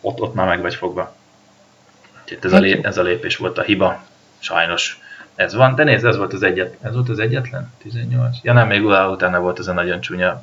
[0.00, 1.14] ott, ott már meg vagy fogva.
[2.22, 4.02] Úgyhogy ez a, lép, ez a lépés volt a hiba,
[4.38, 5.00] sajnos
[5.34, 8.36] ez van, de nézd, ez volt az egyet, ez volt az egyetlen, 18.
[8.42, 10.42] Ja nem, még utána volt ez a nagyon csúnya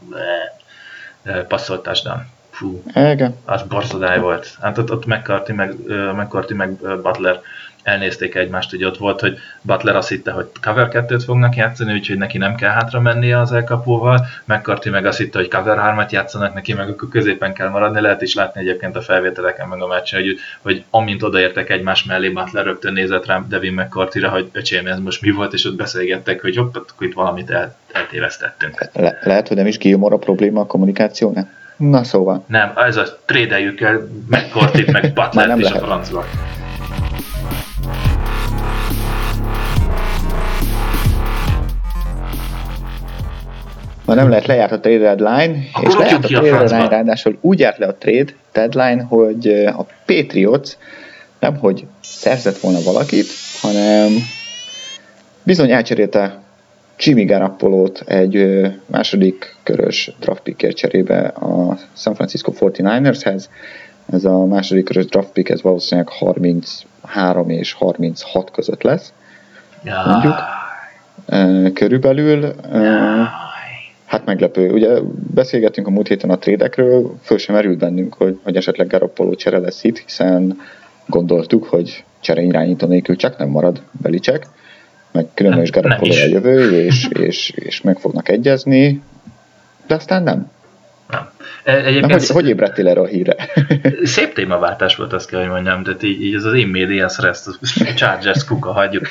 [1.47, 2.27] passzoltásdan.
[2.59, 3.35] Fú, Igen.
[3.45, 4.57] az borszodály volt.
[4.61, 5.73] Hát ott, ott McCarthy meg,
[6.15, 7.41] McCarthy meg Butler
[7.83, 12.17] elnézték egymást, hogy ott volt, hogy Butler azt hitte, hogy cover 2-t fognak játszani, úgyhogy
[12.17, 16.53] neki nem kell hátra mennie az elkapóval, McCarthy meg azt hitte, hogy cover 3-at játszanak
[16.53, 20.21] neki, meg akkor középen kell maradni, lehet is látni egyébként a felvételeken meg a meccsen,
[20.21, 24.99] hogy, hogy amint odaértek egymás mellé, Butler rögtön nézett rám Devin McCarthy-ra, hogy öcsém, ez
[24.99, 28.89] most mi volt, és ott beszélgettek, hogy hopp, akkor itt valamit el, eltévesztettünk.
[28.93, 31.57] Le- lehet, hogy nem is Gilmore a probléma a kommunikációnál?
[31.79, 32.43] Na szóval.
[32.47, 36.25] Nem, ez a trédeljük el McCarthy-t, meg Butler-t is a francba.
[44.05, 47.59] Ma nem lehet lejárt a trade deadline, Akkor és lejárt a trade deadline, ráadásul úgy
[47.59, 50.69] járt le a trade deadline, hogy a Patriots
[51.39, 53.27] nem hogy szerzett volna valakit,
[53.61, 54.11] hanem
[55.43, 56.39] bizony elcserélte
[56.99, 63.45] Jimmy Garoppolo-t egy második körös draft pickért cserébe a San Francisco 49ershez.
[64.11, 69.13] Ez a második körös draft pick, ez valószínűleg 33 és 36 között lesz,
[70.05, 70.35] mondjuk.
[71.73, 72.53] Körülbelül.
[74.05, 74.71] Hát meglepő.
[74.71, 74.99] Ugye
[75.33, 79.57] beszélgettünk a múlt héten a trédekről, föl sem merült bennünk, hogy, hogy esetleg Garoppolo csere
[79.57, 80.59] lesz itt, hiszen
[81.05, 84.47] gondoltuk, hogy csere irányító nélkül csak nem marad Belicek,
[85.11, 89.01] meg Nem- nem Garoppolo a jövő, és, és, és meg fognak egyezni,
[89.87, 90.51] de aztán nem.
[91.09, 91.29] Nem.
[91.63, 93.35] E- Egyébként hogy, hogy ébredtél erre a híre?
[94.03, 97.53] szép témaváltás volt, azt kell, hogy mondjam, tehát így, így az én médiászra ezt a
[97.95, 99.07] Chargers kuka hagyjuk.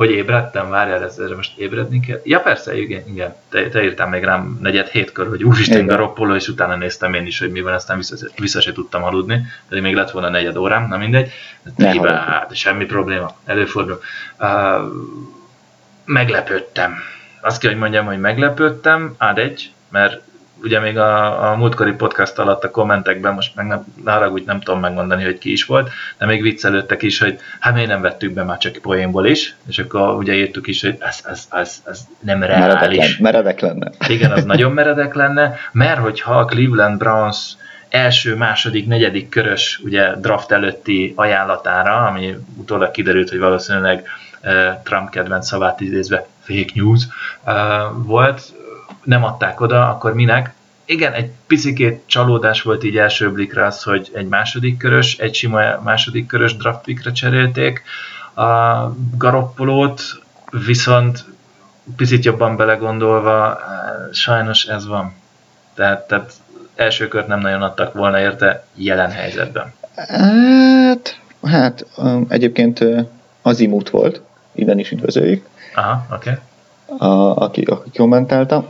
[0.00, 2.20] Hogy ébredtem, várjál, ez- erre most ébredni kell.
[2.24, 3.34] Ja persze, igen, igen.
[3.48, 5.86] Te, te írtál még rám negyed hétkor, hogy úristen Igen.
[5.86, 9.42] Garoppolo, és utána néztem én is, hogy mi van, aztán vissza, vissza se tudtam aludni,
[9.68, 11.30] pedig még lett volna negyed órám, na mindegy.
[11.78, 12.08] Haragudj.
[12.08, 14.00] hát semmi probléma, előfordul.
[14.38, 14.48] Uh,
[16.04, 16.94] meglepődtem.
[17.40, 20.22] Azt kell, hogy mondjam, hogy meglepődtem, ád egy, mert
[20.62, 24.60] ugye még a, a múltkori podcast alatt a kommentekben, most meg nem, ne haragudj, nem
[24.60, 28.32] tudom megmondani, hogy ki is volt, de még viccelődtek is, hogy hát miért nem vettük
[28.32, 32.00] be már csak poénból is, és akkor ugye írtuk is, hogy ez, ez, ez, ez
[32.20, 33.18] nem reális.
[33.18, 33.90] meredek lenne.
[34.08, 37.56] Igen, az nagyon meredek lenne, mert hogyha a Cleveland Browns
[37.88, 44.06] első, második, negyedik körös ugye draft előtti ajánlatára, ami utólag kiderült, hogy valószínűleg
[44.40, 47.02] eh, Trump kedvenc szavát idézve fake news
[47.44, 47.54] eh,
[47.92, 48.42] volt,
[49.04, 50.52] nem adták oda, akkor minek?
[50.84, 55.80] Igen, egy picikét csalódás volt így első blikre az, hogy egy második körös, egy sima
[55.84, 57.82] második körös draft pickre cserélték
[58.34, 58.44] a
[59.16, 60.02] Garoppolót,
[60.50, 61.24] viszont
[61.96, 63.58] picit jobban belegondolva, eh,
[64.12, 65.14] sajnos ez van.
[65.74, 66.32] Tehát, tehát
[66.74, 69.72] első kört nem nagyon adtak volna érte jelen helyzetben.
[69.94, 73.06] Hát, hát um, egyébként uh,
[73.42, 76.38] Azimut volt, innen is üdvözöljük, Aha, oké.
[76.88, 77.08] Okay.
[77.08, 78.68] a, aki, aki kommentálta.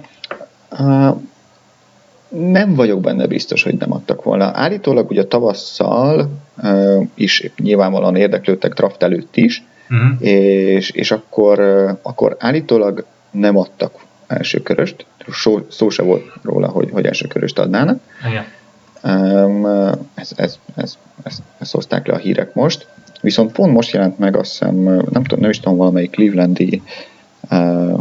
[2.29, 4.51] Nem vagyok benne biztos, hogy nem adtak volna.
[4.55, 6.29] Állítólag ugye tavasszal
[7.15, 10.23] is nyilvánvalóan érdeklődtek draft előtt is, Uh-huh.
[10.23, 11.61] és, és akkor,
[12.03, 13.93] akkor állítólag nem adtak
[14.27, 18.01] első köröst, szó, szó se volt róla, hogy, hogy első köröst adnának.
[18.29, 18.45] Igen.
[19.03, 19.67] Um,
[20.15, 22.87] ez, ez, ez, ez, ezt hozták le a hírek most.
[23.21, 26.83] Viszont pont most jelent meg, azt hiszem, nem, tudom, nem is tudom, valamelyik Clevelandi
[27.51, 27.99] uh,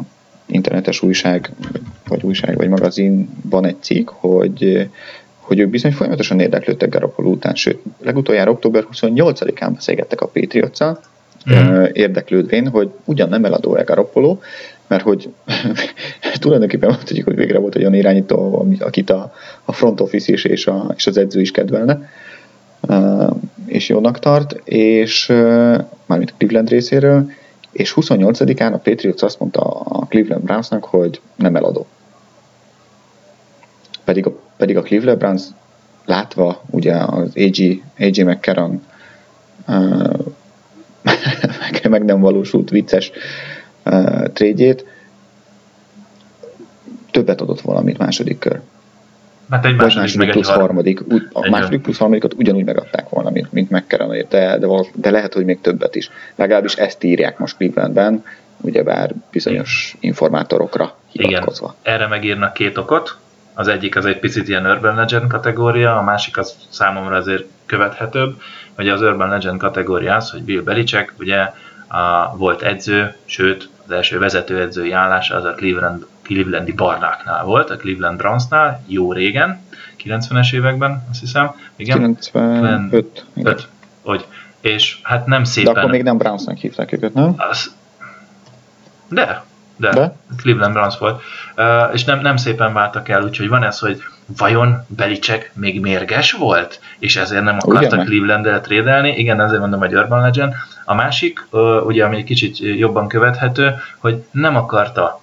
[0.49, 1.51] internetes újság,
[2.07, 4.89] vagy újság, vagy magazinban egy cikk, hogy,
[5.39, 10.79] hogy ők bizony folyamatosan érdeklődtek Garoppolo után, sőt, legutoljára október 28-án beszélgettek a patriots
[11.45, 11.83] Mhm.
[11.93, 14.37] érdeklődvén, hogy ugyan nem eladó-e Garoppolo,
[14.87, 15.29] mert hogy
[16.39, 19.33] tulajdonképpen mondhatjuk, hogy végre volt egy olyan irányító, akit a,
[19.65, 22.09] a front office is és, a, és az edző is kedvelne,
[23.65, 25.27] és jónak tart, és
[26.05, 27.31] mármint Cleveland részéről,
[27.71, 31.87] és 28-án a Patriots azt mondta a Cleveland Brownsnak, hogy nem eladó.
[34.03, 35.43] Pedig a, pedig a Cleveland Browns
[36.05, 38.85] látva ugye az AJ, AJ McCarron
[39.67, 40.19] uh,
[41.89, 43.11] meg- nem valósult vicces
[43.85, 44.85] uh, trédjét,
[47.11, 48.61] többet adott volna, mint második kör.
[49.49, 50.99] Hát egy második, második meg egy plusz harmadik.
[51.33, 55.33] a Egy második plusz harmadikat ugyanúgy megadták volna, mint, mint McCarronért, de, de, de lehet,
[55.33, 56.09] hogy még többet is.
[56.35, 58.23] Legalábbis ezt írják most Clevelandben,
[58.61, 61.75] ugyebár bizonyos informátorokra Igen, hivatkozva.
[61.81, 63.17] erre megírnak két okot.
[63.53, 68.41] Az egyik az egy picit ilyen urban legend kategória, a másik az számomra azért követhetőbb.
[68.77, 71.37] Ugye az Urban Legend kategória az, hogy Bill Belichick ugye
[71.87, 77.75] a, volt edző, sőt az első vezetőedzői állása az a Cleveland, Clevelandi barnáknál volt, a
[77.75, 79.61] Cleveland Brownsnál, jó régen,
[80.03, 81.55] 90-es években, azt hiszem.
[81.75, 82.17] Igen?
[82.31, 83.25] 95.
[83.35, 83.67] 5,
[84.01, 84.25] hogy,
[84.61, 85.73] és hát nem szépen...
[85.73, 87.33] De akkor még nem Brownsnak hívták őket, nem?
[87.37, 87.75] Az,
[89.07, 89.43] de,
[89.77, 90.15] de, de?
[90.37, 91.21] Cleveland Browns volt.
[91.57, 94.03] Uh, és nem, nem szépen váltak el, úgyhogy van ez, hogy
[94.37, 99.09] vajon Belicek még mérges volt, és ezért nem akarta Cleveland-el trédelni.
[99.09, 100.53] Igen, ezért mondom, hogy Urban Legend.
[100.85, 105.21] A másik, uh, ugye, ami egy kicsit jobban követhető, hogy nem akarta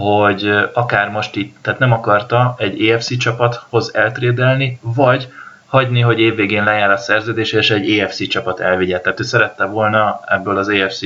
[0.00, 5.28] hogy akár most itt, tehát nem akarta egy EFC csapathoz eltrédelni, vagy
[5.66, 9.00] hagyni, hogy évvégén lejár a szerződés, és egy EFC csapat elvigye.
[9.00, 11.00] Tehát ő szerette volna ebből az EFC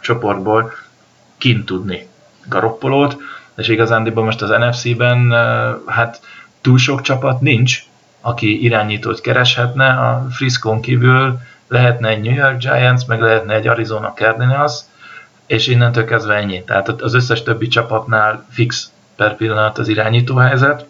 [0.00, 0.72] csoportból
[1.38, 2.08] kint tudni
[2.46, 3.16] Garoppolót,
[3.56, 5.30] és igazándiból most az NFC-ben
[5.86, 6.20] hát
[6.60, 7.82] túl sok csapat nincs,
[8.20, 14.12] aki irányítót kereshetne, a Frisco kívül lehetne egy New York Giants, meg lehetne egy Arizona
[14.12, 14.72] Cardinals,
[15.46, 16.64] és innentől kezdve ennyi.
[16.64, 20.86] Tehát az összes többi csapatnál fix per pillanat az irányító helyzet,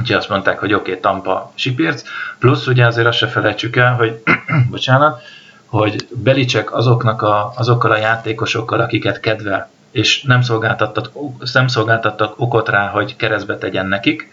[0.00, 2.02] úgyhogy azt mondták, hogy oké, okay, Tampa sipírc,
[2.38, 4.22] plusz ugye azért azt se felejtsük el, hogy
[4.70, 5.22] bocsánat,
[5.66, 11.10] hogy Belicek azoknak a, azokkal a játékosokkal, akiket kedvel, és nem szolgáltattak,
[11.52, 14.30] nem szolgáltattak okot rá, hogy keresztbe tegyen nekik,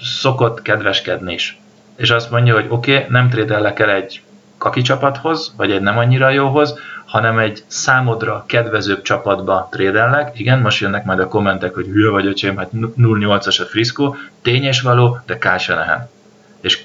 [0.00, 1.60] szokott kedveskedni is.
[1.96, 4.22] És azt mondja, hogy oké, okay, nem trédellek el egy
[4.58, 6.78] kaki csapathoz, vagy egy nem annyira jóhoz,
[7.12, 10.38] hanem egy számodra kedvezőbb csapatba trédellek.
[10.38, 14.80] Igen, most jönnek majd a kommentek, hogy hülye vagy öcsém, hát 0-8-as a Frisco, tényes
[14.80, 16.08] való, de Kyle
[16.60, 16.84] És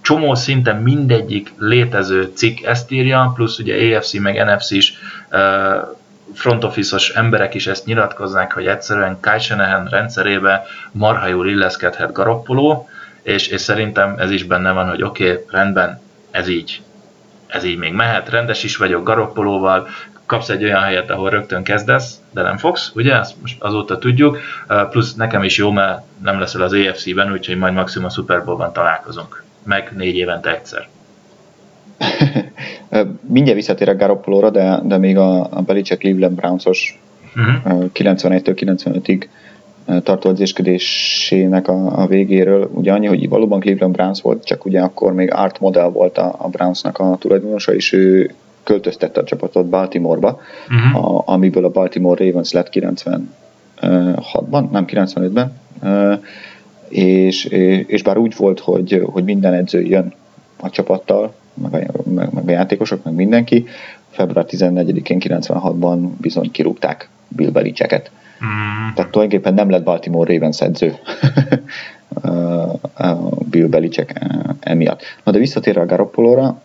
[0.00, 4.94] csomó szinten mindegyik létező cikk ezt írja, plusz ugye AFC meg NFC is
[6.34, 12.88] front office emberek is ezt nyilatkozzák, hogy egyszerűen Kyle rendszerébe marha jól illeszkedhet Garoppoló,
[13.22, 16.00] és, és szerintem ez is benne van, hogy oké, okay, rendben,
[16.30, 16.82] ez így,
[17.46, 19.88] ez így még mehet, rendes is vagyok Garoppolóval,
[20.26, 23.18] kapsz egy olyan helyet, ahol rögtön kezdesz, de nem fogsz, ugye?
[23.18, 24.38] Ezt most azóta tudjuk.
[24.90, 28.72] Plusz nekem is jó, mert nem leszel az EFC-ben, úgyhogy majd maximum a Super Bowl-ban
[28.72, 29.42] találkozunk.
[29.62, 30.88] Meg négy évente egyszer.
[33.20, 36.98] Mindjárt visszatér a Garoppolóra, de, de még a, a Belichick Cleveland Browns-os
[37.36, 37.90] uh-huh.
[37.94, 39.28] 91-től 95-ig
[40.02, 42.70] tartó edzéskedésének a, a végéről.
[42.74, 46.34] Ugye annyi, hogy valóban Cleveland Browns volt, csak ugye akkor még Art Model volt a,
[46.38, 51.04] a Brownsnak a tulajdonosa, és ő költöztette a csapatot Baltimoreba, uh-huh.
[51.04, 55.52] a, amiből a Baltimore Ravens lett 96-ban, nem 95-ben,
[56.88, 57.44] és,
[57.86, 60.12] és bár úgy volt, hogy, hogy minden edző jön
[60.56, 63.66] a csapattal, meg a, meg, meg a játékosok, meg mindenki,
[64.10, 68.10] február 14-én 96-ban bizony kirúgták Bill Belichicket.
[68.44, 68.94] Mm.
[68.94, 70.94] Tehát tulajdonképpen nem lett Baltimore Ravens edző
[73.50, 74.12] Bill Belichick
[74.60, 75.02] emiatt.
[75.24, 76.60] Na de visszatérve a Garoppolóra,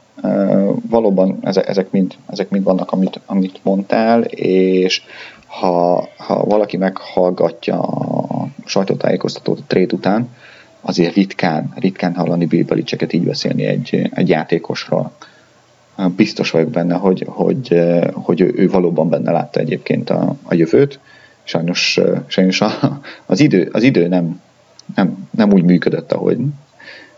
[0.90, 5.02] valóban ezek mind, ezek mind vannak, amit, amit mondtál, és
[5.48, 10.30] ha, ha valaki meghallgatja a sajtótájékoztatót a trade után,
[10.82, 15.12] azért ritkán, ritkán hallani Bill Belichicket így beszélni egy, egy játékosról.
[16.16, 17.82] Biztos vagyok benne, hogy, hogy,
[18.14, 21.00] hogy ő, ő valóban benne látta egyébként a, a jövőt,
[21.52, 24.42] sajnos, sajnos a, az, idő, az idő nem,
[24.96, 26.38] nem, nem úgy működött, ahogy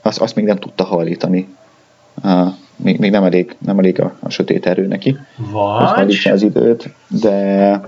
[0.01, 1.47] azt, azt még nem tudta hajlítani.
[2.23, 5.17] Uh, még, még nem elég, nem elég a, a sötét erő neki.
[5.51, 6.31] Vagy?
[6.31, 7.81] az időt, de,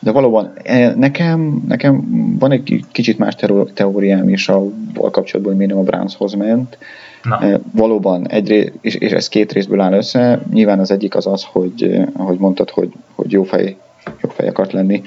[0.00, 2.04] de valóban e, nekem, nekem
[2.38, 3.34] van egy kicsit más
[3.74, 6.78] teóriám is avval kapcsolatban, hogy miért nem a Brownshoz ment.
[7.22, 7.40] Na.
[7.40, 10.40] E, valóban, egy és, és ez két részből áll össze.
[10.52, 13.76] Nyilván az egyik az az, hogy, ahogy mondtad, hogy, hogy jó fej,
[14.22, 15.02] jó fej akart lenni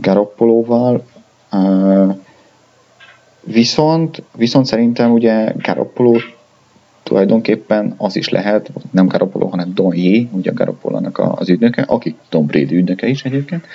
[0.00, 1.04] Garoppolóval,
[3.40, 6.18] viszont, viszont szerintem ugye Garoppolo
[7.02, 12.16] tulajdonképpen az is lehet, nem Garoppolo, hanem Don Yee, ugye a Garoppolónak az ügynöke, aki
[12.28, 13.66] Tom Brady ügynöke is egyébként.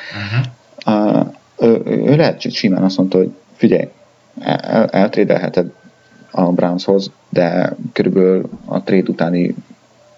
[0.86, 1.28] Uh-huh.
[1.60, 3.88] ő, ő lehet simán azt mondta, hogy figyelj,
[4.40, 5.72] el, eltrédelheted
[6.32, 9.56] a Brownshoz, de körülbelül a trade utáni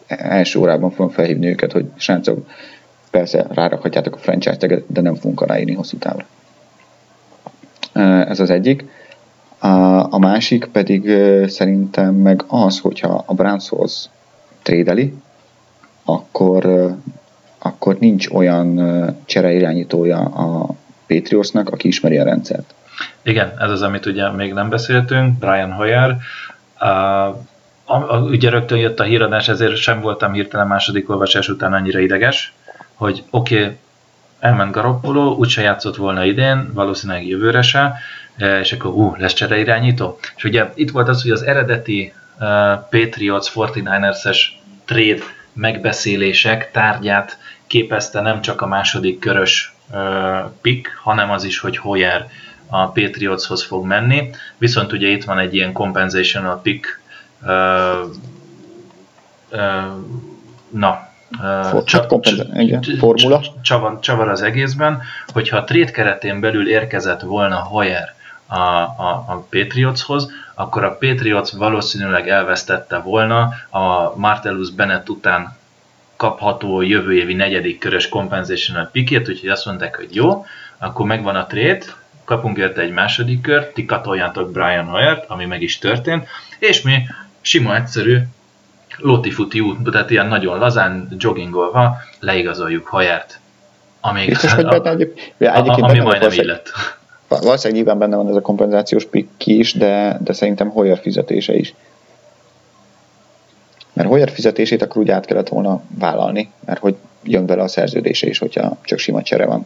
[0.08, 2.48] első órában fogom felhívni őket, hogy srácok,
[3.10, 6.26] persze rárakhatjátok a franchise teget, de nem fogunk aláírni hosszú távra.
[8.30, 8.86] Ez az egyik.
[10.10, 11.12] A másik pedig
[11.48, 14.10] szerintem meg az, hogyha a Brownshoz
[14.62, 15.14] trédeli,
[16.06, 16.94] akkor,
[17.58, 18.80] akkor nincs olyan
[19.26, 20.76] csereirányítója a
[21.08, 22.74] Patriotsnak, aki ismeri a rendszert.
[23.22, 26.18] Igen, ez az, amit ugye még nem beszéltünk, Brian Hoyer.
[26.82, 27.36] Uh,
[28.30, 32.54] ugye rögtön jött a híradás, ezért sem voltam hirtelen második olvasás után annyira ideges,
[33.00, 33.78] hogy oké, okay,
[34.40, 37.96] elment Garoppolo, úgyse játszott volna idén, valószínűleg jövőre se,
[38.62, 40.20] és akkor hú, lesz csereirányító.
[40.36, 42.48] És ugye itt volt az, hogy az eredeti uh,
[42.90, 44.38] Patriots 49ers-es
[44.86, 45.22] trade
[45.54, 47.38] megbeszélések tárgyát
[47.68, 52.28] képezte nem csak a második körös uh, pick, hanem az is, hogy Hoyer
[52.68, 54.30] a Patriotshoz fog menni.
[54.58, 57.02] Viszont ugye itt van egy ilyen compensational pick,
[57.42, 57.50] uh,
[59.52, 59.84] uh,
[60.70, 61.09] na,
[61.70, 62.08] For, csa,
[62.54, 63.42] igen, formula.
[63.62, 65.02] Csavar, csavar az egészben,
[65.34, 68.14] hogyha a trade keretén belül érkezett volna Hoyer
[68.48, 75.58] a, a, a Patriotshoz, akkor a Patriots valószínűleg elvesztette volna a Martellus Bennett után
[76.16, 80.46] kapható jövő évi negyedik körös compensational pickét, úgyhogy azt mondták, hogy jó,
[80.78, 81.86] akkor megvan a trade,
[82.26, 86.28] kapunk érte egy második kört, ti katoljátok Brian Hoyert, ami meg is történt,
[86.60, 87.08] és mi
[87.42, 88.18] sima egyszerű
[89.02, 93.40] lóti-futi út, tehát ilyen nagyon lazán, joggingolva leigazoljuk Hoyert.
[94.02, 96.72] Ami, Biztos, hogy benne egyéb, egyébként ami majdnem illett.
[97.28, 101.74] Valószínűleg nyilván benne van ez a kompenzációs pick is, de, de szerintem Hoyer fizetése is.
[103.94, 108.28] Mert Hoyer fizetését akkor úgy át kellett volna vállalni, mert hogy jön vele a szerződése
[108.28, 109.66] is, hogyha csak sima csere van.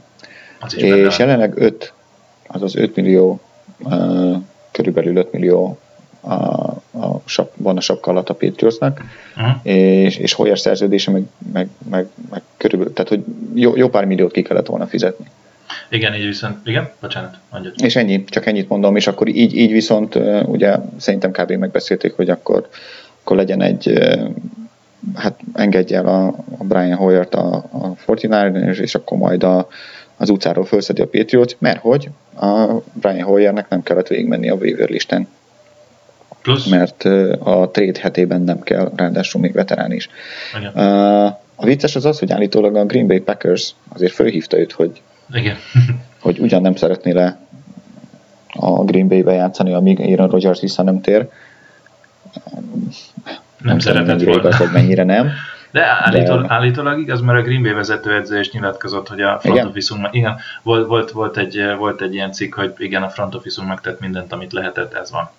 [0.76, 1.94] És jelenleg 5,
[2.48, 3.40] azaz 5 millió,
[3.80, 4.36] uh,
[4.72, 5.78] körülbelül 5 millió
[6.22, 6.34] a,
[6.94, 9.02] a sap, van a sapka alatt a Patriotsnak,
[9.38, 9.56] uh-huh.
[9.64, 11.24] és, és Hoyer szerződése meg,
[11.54, 13.24] meg, meg, meg körülbelül, tehát hogy
[13.54, 15.26] jó, jó pár milliót ki kellett volna fizetni.
[15.90, 17.74] Igen, így viszont, igen, bocsánat, mondjad.
[17.78, 20.16] És ennyi, csak ennyit mondom, és akkor így, így viszont
[20.46, 21.52] ugye szerintem kb.
[21.52, 22.68] megbeszélték, hogy akkor,
[23.22, 23.94] akkor legyen egy,
[25.16, 26.28] hát engedje el a,
[26.58, 29.68] a Brian Hoyert a, a 49 és akkor majd a,
[30.18, 34.90] az utcáról felszedi a Patriots, mert hogy a Brian Hoyernek nem kellett végigmenni a waiver
[34.90, 35.28] listán.
[36.44, 36.66] Plusz?
[36.66, 37.04] Mert
[37.40, 40.10] a trade hetében nem kell, ráadásul még veterán is.
[40.58, 40.72] Igen.
[41.56, 45.02] A vicces az az, hogy állítólag a Green Bay Packers azért fölhívta őt, hogy
[45.34, 45.56] igen.
[46.22, 47.38] hogy ugyan nem szeretné le
[48.54, 51.30] a Green Bay-be játszani, amíg Aaron Rodgers vissza nem tér.
[52.54, 52.62] Nem,
[53.58, 54.40] nem szeretett volna.
[54.40, 55.32] Igaz, hogy mennyire nem.
[55.72, 59.64] De, állítól, de állítólag igaz, mert a Green Bay vezetőedző is nyilatkozott, hogy a front
[59.64, 63.64] office igen, volt, volt, volt, egy, volt egy ilyen cikk, hogy igen, a front office
[63.64, 65.30] megtett mindent, amit lehetett, ez van.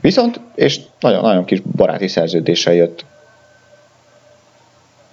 [0.00, 3.04] Viszont, és nagyon, nagyon kis baráti szerződéssel jött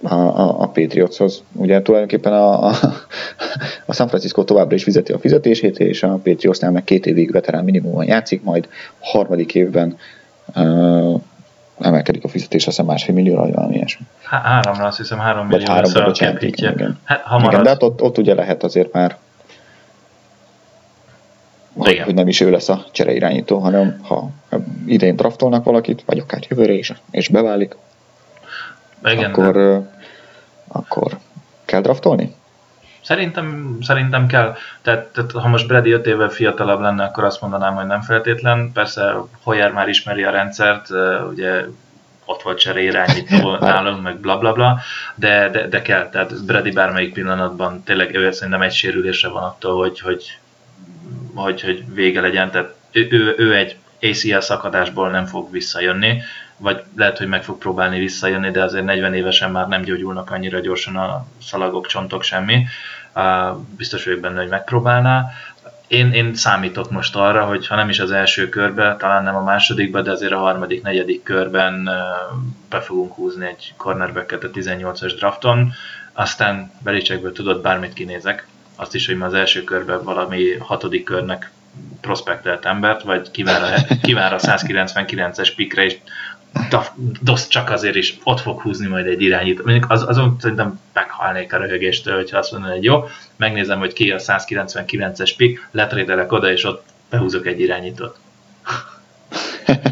[0.02, 1.42] a, a, a Patriotshoz.
[1.52, 2.74] Ugye tulajdonképpen a, a,
[3.86, 7.64] a San Francisco továbbra is fizeti a fizetését, és a Patriotsnál meg két évig veterán
[7.64, 8.68] minimumon játszik, majd
[8.98, 9.96] a harmadik évben
[10.54, 11.20] uh,
[11.80, 14.06] emelkedik a fizetés, azt hiszem másfél millióra, vagy valami ilyesmi.
[14.22, 15.58] Há- háromra, azt hiszem három millió.
[15.58, 16.72] Vagy háromra, bocsánat, igen.
[16.72, 16.98] igen.
[17.04, 17.52] Hát, ha marad...
[17.52, 19.16] igen, de hát ott, ott ugye lehet azért már
[21.76, 24.30] hogy, hogy nem is ő lesz a csereirányító, hanem ha
[24.86, 27.76] idén draftolnak valakit, vagy akár jövőre is, és beválik,
[29.04, 29.98] Igen, akkor, de...
[30.68, 31.18] akkor
[31.64, 32.34] kell draftolni?
[33.02, 34.54] Szerintem, szerintem kell.
[34.82, 38.70] Tehát, tehát, ha most Brady 5 évvel fiatalabb lenne, akkor azt mondanám, hogy nem feltétlen.
[38.72, 40.88] Persze Hoyer már ismeri a rendszert,
[41.30, 41.64] ugye
[42.24, 44.78] ott volt csere irányító nálunk, meg bla bla bla,
[45.14, 49.78] de, de, de kell, tehát Brady bármelyik pillanatban tényleg ő szerintem egy sérülésre van attól,
[49.78, 50.38] hogy, hogy
[51.42, 56.22] hogy, hogy vége legyen, tehát ő, ő, ő egy ACL szakadásból nem fog visszajönni,
[56.56, 60.60] vagy lehet, hogy meg fog próbálni visszajönni, de azért 40 évesen már nem gyógyulnak annyira
[60.60, 62.66] gyorsan a szalagok, csontok, semmi.
[63.76, 65.26] Biztos vagyok benne, hogy megpróbálná.
[65.86, 69.42] Én, én számítok most arra, hogy ha nem is az első körbe, talán nem a
[69.42, 71.90] másodikba, de azért a harmadik, negyedik körben
[72.70, 75.72] be fogunk húzni egy cornerbacket a 18-as drafton,
[76.12, 78.46] aztán Belicsekből tudod, bármit kinézek,
[78.76, 81.50] azt is, hogy már az első körben valami hatodik körnek
[82.00, 85.96] prospektelt embert, vagy kivár a, a 199-es pikre, és
[87.20, 89.62] dosz csak azért is ott fog húzni majd egy irányító.
[89.64, 93.04] Mondjuk az, azon szerintem meghalnék a röhögéstől, hogyha azt mondom, hogy jó,
[93.36, 98.18] megnézem, hogy ki a 199-es pik, letrédelek oda, és ott behúzok egy irányítót.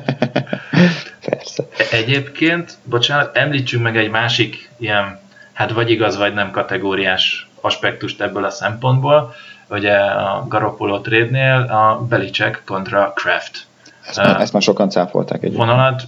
[1.30, 1.68] Persze.
[1.90, 5.20] Egyébként, bocsánat, említsünk meg egy másik ilyen,
[5.52, 9.34] hát vagy igaz, vagy nem kategóriás aspektust ebből a szempontból.
[9.70, 13.66] Ugye a Garoppolo trade-nél a Belicek kontra Kraft.
[14.08, 15.54] Ezt, uh, ezt már sokan cáfolták egy.
[15.54, 16.02] Vonalat,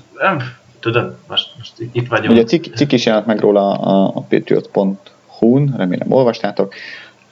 [0.81, 2.33] tudod, most, most itt vagyunk.
[2.33, 6.75] Ugye cikk, cikk is jelent meg róla a, a patriot.hu-n, remélem olvastátok.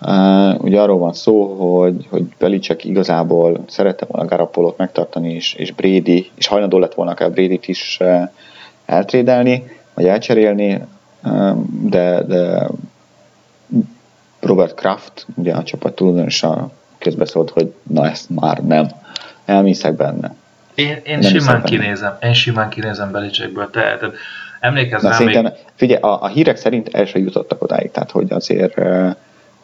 [0.00, 5.72] Uh, ugye arról van szó, hogy, hogy Belicek igazából szerette volna Garoppolót megtartani, és, és
[5.72, 8.22] Brady, és hajlandó lett volna akár Brady-t is uh,
[8.86, 10.82] eltrédelni, vagy elcserélni,
[11.22, 12.68] uh, de, de
[14.44, 18.88] Robert Kraft, ugye a csapat tulajdonosa közbeszólt, hogy na ezt már nem,
[19.44, 20.34] elmészek benne.
[20.74, 24.10] Én, én nem simán kinézem, én simán kinézem Belicsekből, te, te
[24.60, 25.48] emlékezz rá még...
[25.74, 28.80] Figyelj, a, a, hírek szerint el sem jutottak odáig, tehát hogy azért,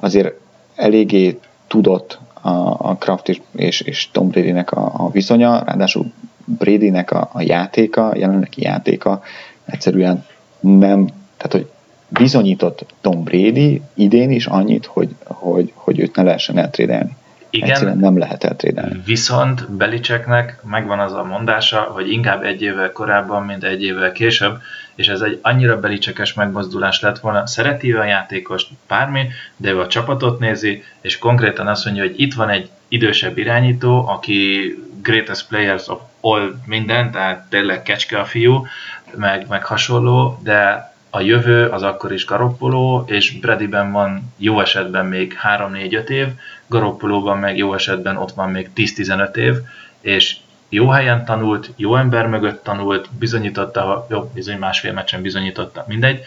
[0.01, 0.35] azért
[0.75, 2.51] eléggé tudott a,
[2.89, 6.13] a Kraft és, és, és Tom Brady-nek a, a viszonya, ráadásul
[6.45, 9.23] Brady-nek a, a játéka, jelenlegi játéka
[9.65, 10.25] egyszerűen
[10.61, 11.07] nem,
[11.37, 11.69] tehát hogy
[12.11, 17.17] bizonyított Tom Brady idén is annyit, hogy, hogy, hogy őt ne lehessen eltrédelni.
[17.51, 19.03] Igen, Egyszerűen nem lehet eltrédelni.
[19.05, 24.61] Viszont Belicseknek megvan az a mondása, hogy inkább egy évvel korábban, mint egy évvel később,
[24.95, 27.47] és ez egy annyira belicsekes megmozdulás lett volna.
[27.47, 32.35] Szereti a játékos bármi, de ő a csapatot nézi, és konkrétan azt mondja, hogy itt
[32.35, 38.67] van egy idősebb irányító, aki greatest players of all minden, tehát tényleg kecske a fiú,
[39.15, 45.07] meg, meg hasonló, de a jövő az akkor is Garoppolo, és Bradyben van jó esetben
[45.07, 46.27] még 3-4-5 év,
[46.67, 49.55] Garoppolóban meg jó esetben ott van még 10-15 év,
[50.01, 50.37] és
[50.69, 56.23] jó helyen tanult, jó ember mögött tanult, bizonyította, jó, bizony másfél meccsen bizonyította, mindegy,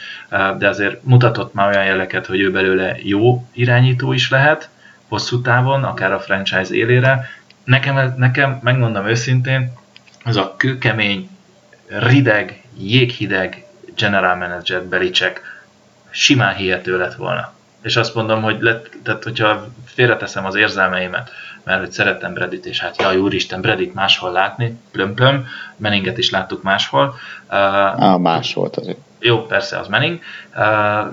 [0.57, 4.69] de azért mutatott már olyan jeleket, hogy ő belőle jó irányító is lehet,
[5.07, 7.29] hosszú távon, akár a franchise élére.
[7.63, 9.73] Nekem, nekem megmondom őszintén,
[10.25, 11.29] ez a kőkemény,
[11.87, 13.62] rideg, jéghideg
[13.95, 15.41] general manager Belicek
[16.09, 17.53] simán hihető lett volna.
[17.81, 21.29] És azt mondom, hogy lett, tehát hogyha félreteszem az érzelmeimet,
[21.63, 26.63] mert hogy szerettem Bredit, és hát jaj, úristen, Bredit máshol látni, plöm-plöm, Meninget is láttuk
[26.63, 27.15] máshol.
[27.51, 28.97] Uh, más volt azért.
[29.19, 30.19] Jó, persze, az Menning.
[30.49, 30.59] Uh,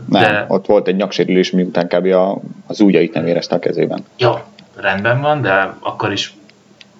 [0.07, 0.31] de...
[0.31, 2.07] Nem, ott volt egy nyaksérülés, miután kb.
[2.07, 4.05] A, az ujjait nem érezte a kezében.
[4.17, 4.39] Jó,
[4.77, 6.35] rendben van, de akkor is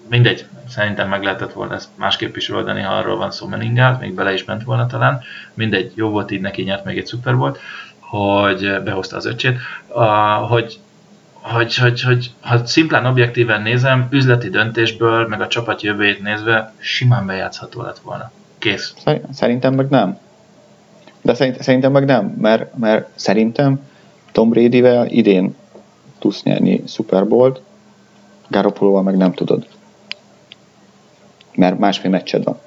[0.09, 4.15] mindegy, szerintem meg lehetett volna ezt másképp is oldani, ha arról van szó Meningát, még
[4.15, 5.21] bele is ment volna talán.
[5.55, 7.59] Mindegy, jó volt így neki, nyert még egy szuper volt,
[7.99, 9.59] hogy behozta az öcsét,
[10.49, 10.81] hogy
[11.41, 17.27] hogy, hogy, hogy ha szimplán objektíven nézem, üzleti döntésből, meg a csapat jövőjét nézve simán
[17.27, 18.31] bejátszható lett volna.
[18.59, 18.95] Kész.
[19.33, 20.19] Szerintem meg nem.
[21.23, 23.81] De szerint, szerintem meg nem, mert, mert szerintem
[24.33, 25.57] Tom Brady-vel idén
[26.19, 27.61] tudsz nyerni Super Bowl-t,
[29.03, 29.67] meg nem tudod.
[31.55, 32.59] Mert másfél meccsed van.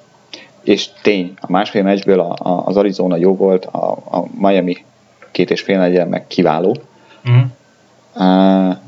[0.61, 4.85] És tény, a másfél meccsből a, a, az Arizona jó volt, a, a Miami
[5.31, 6.77] két és fél negyen meg kiváló,
[7.29, 7.41] mm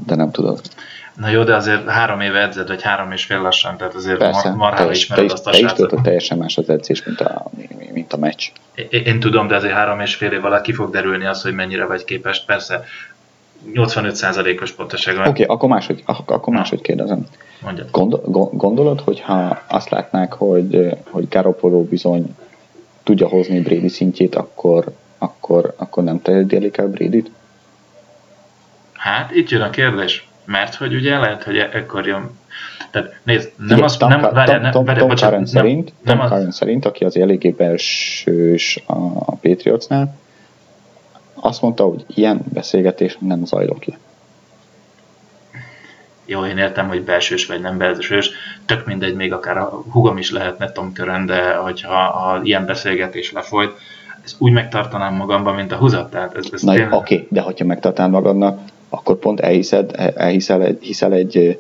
[0.06, 0.62] de nem tudod.
[1.16, 4.48] Na jó, de azért három éve edzed, vagy három és fél lassan, tehát azért Persze,
[4.50, 7.46] mar- marhára ismered azt a te is tudod, teljesen más az edzés, mint a,
[7.94, 8.48] mint a meccs.
[8.90, 11.54] Én, én tudom, de azért három és fél év alatt ki fog derülni az, hogy
[11.54, 12.44] mennyire vagy képes.
[12.46, 12.84] Persze,
[13.74, 17.26] 85%-os pontoság Oké, okay, akkor máshogy, akkor máshogy kérdezem.
[17.92, 22.36] Gondol, gondolod, hogy ha azt látnák, hogy, hogy Garoppolo bizony
[23.04, 24.86] tudja hozni Brady szintjét, akkor,
[25.18, 27.32] akkor, akkor nem terjedélik el Brady-t?
[28.94, 32.30] Hát itt jön a kérdés, mert hogy ugye lehet, hogy ekkor jön
[32.92, 36.86] tehát nézd, nem az, nem, várjál, nem, Tom, Tom, Tom szerint, nem, Tom Karen szerint,
[36.86, 38.94] aki az eléggé belsős a,
[39.26, 40.16] a Patriotsnál,
[41.46, 43.98] azt mondta, hogy ilyen beszélgetés nem zajlott le.
[46.26, 48.30] Jó, én értem, hogy belsős vagy nem belsős,
[48.66, 53.32] tök mindegy, még akár a hugom is lehetne Tom Curran, de hogyha ha ilyen beszélgetés
[53.32, 53.72] lefolyt,
[54.24, 56.12] ez úgy megtartanám magamban, mint a húzat.
[56.12, 56.94] Tehát ez, ez Na, tényleg...
[56.94, 61.60] oké, okay, de hogyha megtartál magadnak, akkor pont elhiszed, elhiszel egy, hiszel egy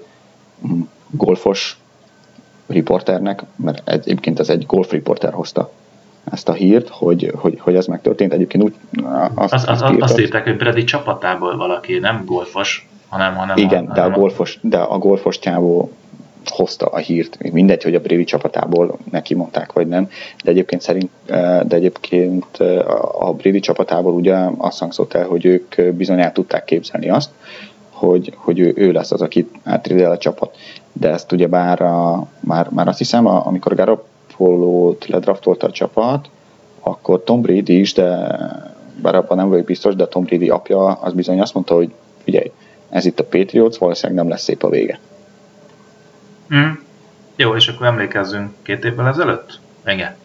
[1.09, 1.77] golfos
[2.67, 5.71] riporternek, mert egyébként ez egy golf riporter hozta
[6.31, 8.33] ezt a hírt, hogy, hogy, hogy ez megtörtént.
[8.33, 8.73] Egyébként úgy
[9.33, 13.85] azt, az, az, azt, azt írták, hogy Brady csapatából valaki, nem golfos, hanem, hanem Igen,
[13.85, 15.91] a, de, a golfos, de a golfos csávó
[16.45, 20.09] hozta a hírt, mindegy, hogy a Brady csapatából neki mondták, vagy nem,
[20.43, 21.09] de egyébként szerint,
[21.65, 22.57] de egyébként
[23.19, 27.29] a Brady csapatából ugye azt hangzott el, hogy ők bizony el tudták képzelni azt,
[27.89, 30.55] hogy, hogy ő, ő lesz az, aki átridel a csapat.
[30.93, 33.75] De ezt ugye bár, a, már, már azt hiszem, a, amikor
[34.37, 36.29] Garoppolo-t ledraftolta a csapat,
[36.79, 38.37] akkor Tom Brady is, de
[39.01, 41.91] bár abban nem vagyok biztos, de Tom Brady apja az bizony azt mondta, hogy
[42.23, 42.51] figyelj,
[42.89, 44.99] ez itt a Patriots, valószínűleg nem lesz szép a vége.
[46.55, 46.71] Mm.
[47.35, 49.59] Jó, és akkor emlékezzünk két évvel ezelőtt?
[49.85, 50.15] Igen.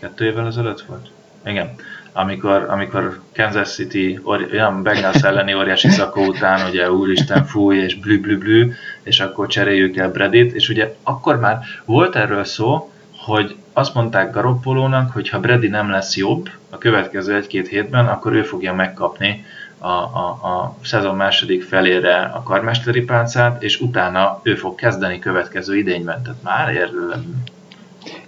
[0.00, 1.08] Kettő évvel ezelőtt volt?
[1.46, 1.74] Igen.
[2.12, 8.20] Amikor, amikor Kansas City olyan Bengals elleni óriási szakó után, ugye úristen fúj és blü
[8.20, 8.72] blü blü,
[9.02, 12.90] és akkor cseréljük el Bredit, és ugye akkor már volt erről szó,
[13.24, 18.32] hogy azt mondták Garoppolónak, hogy ha Brady nem lesz jobb a következő egy-két hétben, akkor
[18.32, 19.44] ő fogja megkapni
[19.78, 25.76] a, a, a szezon második felére a karmesteri pálcát, és utána ő fog kezdeni következő
[25.76, 26.22] idényben.
[26.22, 27.12] Tehát már érő.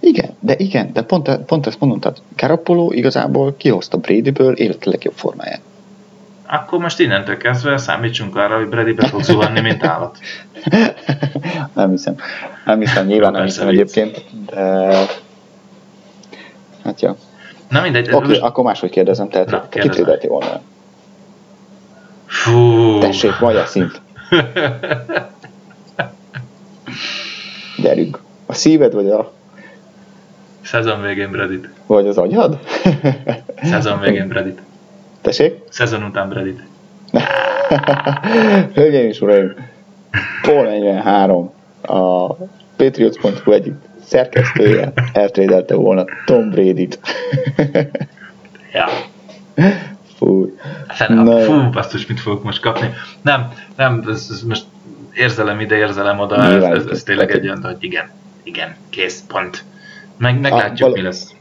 [0.00, 5.14] Igen, de igen, de pont, pont ezt mondom, tehát Garoppolo igazából kihozta Brady-ből élet legjobb
[5.14, 5.60] formáját.
[6.46, 10.18] Akkor most innentől kezdve számítsunk arra, hogy Brady be fog zuhanni, mint állat.
[11.74, 12.14] nem hiszem.
[12.64, 14.62] Nem hiszem, nyilván nem hiszem egyébként, de
[16.84, 17.16] hát ja.
[17.68, 18.06] Na mindegy.
[18.06, 18.40] Oké, okay, most...
[18.40, 20.60] akkor máshogy kérdezem, tehát Na, te kit volna?
[22.26, 22.98] Fú.
[22.98, 24.00] Tessék, magyar szint.
[27.82, 28.20] Gyerünk.
[28.46, 29.32] A szíved vagy a...
[30.62, 31.68] Szezon végén Bredit.
[31.86, 32.58] Vagy az agyad?
[33.62, 34.60] Szezon végén Bredit.
[35.26, 35.54] Tessék?
[35.68, 36.62] Szezon után Bredit.
[38.74, 39.54] Hölgyeim és uraim,
[40.42, 41.52] Paul 43,
[41.82, 42.34] a
[42.76, 43.74] Patriots.hu egyik
[44.04, 46.98] szerkesztője eltrédelte volna Tom Brady-t.
[48.72, 48.86] Ja.
[50.16, 50.52] Fúj.
[50.88, 51.40] Fene, Na.
[51.40, 52.94] Fú, basszus, mit fogok most kapni.
[53.22, 54.64] Nem, nem, ez, ez most
[55.14, 58.10] érzelem ide, érzelem oda, ez, ez, ez tényleg egy olyan, hogy igen,
[58.42, 59.64] igen, kész, pont.
[60.18, 60.94] Meg, meglátjuk, való...
[60.94, 61.34] mi lesz.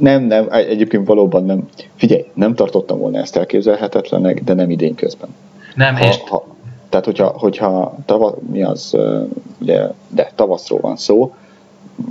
[0.00, 1.68] Nem, nem, egyébként valóban nem.
[1.94, 5.34] Figyelj, nem tartottam volna ezt elképzelhetetlenek, de nem idén közben.
[5.74, 6.16] Nem, ha, és...
[6.28, 6.46] Ha,
[6.88, 8.96] tehát, hogyha, hogyha tava, mi az,
[9.60, 11.34] ugye, de tavaszról van szó,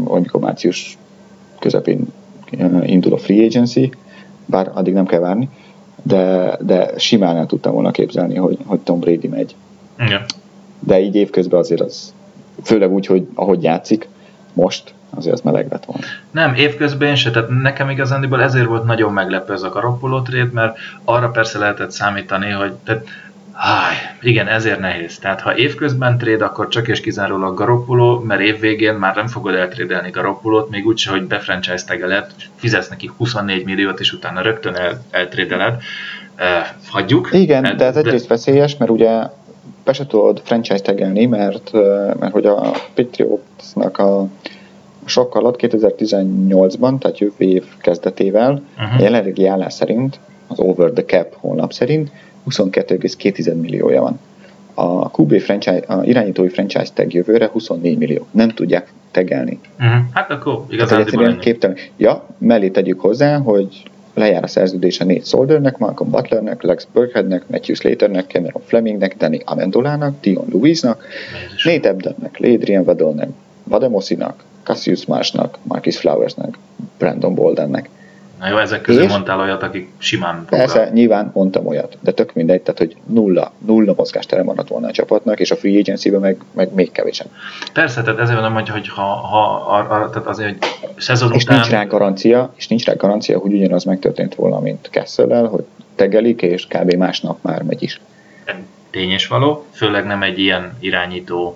[0.04, 0.98] amikor március
[1.60, 2.08] közepén
[2.84, 3.92] indul a free agency,
[4.46, 5.50] bár addig nem kell várni,
[6.04, 9.56] de, de simán el tudtam volna képzelni, hogy, hogy Tom Brady megy.
[10.00, 10.26] Igen.
[10.80, 12.14] De így évközben azért az,
[12.64, 14.08] főleg úgy, hogy ahogy játszik
[14.54, 16.04] most, azért az meleg lett volna.
[16.32, 20.78] Nem, évközben se, tehát nekem igazándiból ezért volt nagyon meglepő ez a Garoppolo trade, mert
[21.04, 23.08] arra persze lehetett számítani, hogy tehát
[23.60, 25.18] Háj, igen, ezért nehéz.
[25.18, 30.10] Tehát ha évközben tréd, akkor csak és kizárólag Garoppolo, mert évvégén már nem fogod eltrédelni
[30.10, 35.82] Garoppolót, még úgyse, hogy befranchise tegeled, fizetsz neki 24 milliót, és utána rögtön el, eltrédeled.
[36.38, 36.46] Uh,
[36.90, 37.30] hagyjuk.
[37.32, 39.22] Igen, de ez egyrészt veszélyes, mert ugye
[39.84, 41.72] be se tudod franchise tegelni, mert,
[42.20, 44.28] mert hogy a Patriotsnak a
[45.10, 49.00] sok alatt 2018-ban, tehát jövő év kezdetével, uh-huh.
[49.00, 52.12] a jelenlegi állás szerint, az Over the Cap honlap szerint
[52.50, 54.20] 22,2 milliója van.
[54.74, 58.28] A QB franchise, a irányítói franchise tag jövőre 24 millió.
[58.32, 59.60] Nem tudják tegelni.
[59.80, 60.02] Uh-huh.
[60.14, 61.78] Hát akkor igazán képtelen.
[61.98, 63.84] Ja, mellé tegyük hozzá, hogy
[64.14, 70.22] lejár a szerződése Nate Soldernek, Malcolm Butlernek, Lex Burkheadnek, Matthew Slaternek, Cameron Flemingnek, Danny Amendolának,
[70.22, 71.06] Dion Louisnak,
[71.64, 73.30] Nate Ebdennek, Ladrian Vadolnek,
[73.70, 76.58] Vademosinak, Cassius Marsnak, Marcus Flowersnek,
[76.98, 77.90] Brandon Boldennek.
[78.40, 80.92] Na jó, ezek közül és mondtál olyat, akik simán Persze, próbál.
[80.94, 85.40] nyilván mondtam olyat, de tök mindegy, tehát hogy nulla, nulla mozgástere maradt volna a csapatnak,
[85.40, 87.28] és a free agency meg, meg még kevésem.
[87.74, 91.44] Persze, tehát ezért mondom, hogy, hogy ha, ha a, a, tehát azért, hogy szezon és
[91.44, 91.56] után...
[91.56, 95.66] nincs rá garancia, és nincs rá garancia, hogy ugyanaz megtörtént volna, mint kessel hogy
[95.96, 96.94] tegelik, és kb.
[96.94, 98.02] másnap már megy is.
[98.90, 101.56] Tény és való, főleg nem egy ilyen irányító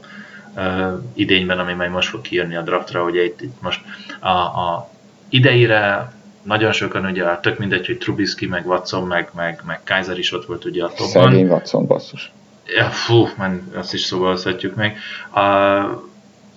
[0.55, 3.81] uh, idényben, ami majd most fog kijönni a draftra, hogy itt, itt most
[4.19, 4.89] a, a
[5.29, 6.11] idejére
[6.43, 10.45] nagyon sokan ugye, tök mindegy, hogy Trubisky, meg Watson, meg, meg, meg Kaiser is ott
[10.45, 11.23] volt ugye a topban.
[11.23, 12.31] Szegény Watson, basszus.
[12.65, 14.97] Ja, fú, men, azt is szóvalozhatjuk meg.
[15.33, 15.41] A,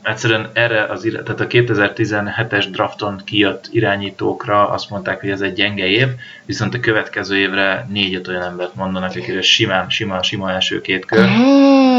[0.07, 5.86] egyszerűen erre az, tehát a 2017-es drafton kijött irányítókra azt mondták, hogy ez egy gyenge
[5.86, 6.07] év,
[6.44, 11.26] viszont a következő évre négy-öt olyan embert mondanak, akire simán, sima, sima első két kör.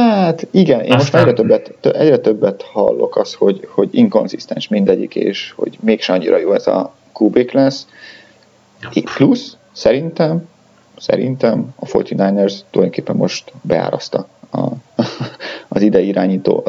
[0.10, 0.97] Hát igen, én Aztán...
[0.97, 6.38] most egyre többet, egyre többet hallok az, hogy, hogy inkonzisztens mindegyik, és hogy mégsem annyira
[6.38, 7.88] jó ez a kubik lesz.
[9.16, 10.47] Plusz szerintem,
[10.97, 14.66] szerintem a 49ers tulajdonképpen most beáraszta a,
[15.68, 16.63] az idei irányító,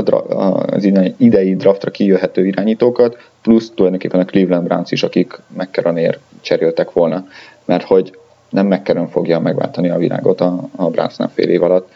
[0.66, 0.84] az
[1.16, 7.26] idei draftra kijöhető irányítókat, plusz tulajdonképpen a Cleveland Browns is, akik McCarronér cseréltek volna,
[7.64, 8.18] mert hogy
[8.50, 11.92] nem McCarron fogja megváltani a világot a, a Brownsnál fél év alatt,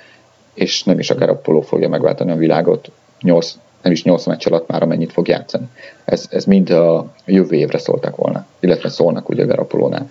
[0.55, 2.91] és nem is a Garoppolo fogja megváltani a világot
[3.21, 5.69] 8, nem is 8 meccs alatt már amennyit fog játszani.
[6.05, 10.11] Ez, ez mind a jövő évre szóltak volna, illetve szólnak ugye Garapolónál.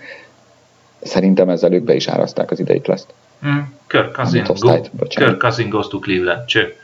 [1.01, 3.13] Szerintem ezzel ők be is áraszták az idei klaszt.
[3.45, 6.45] Mm, Kirk Cousin, go, Kirk Cousin goes to Cleveland.
[6.45, 6.75] Cső.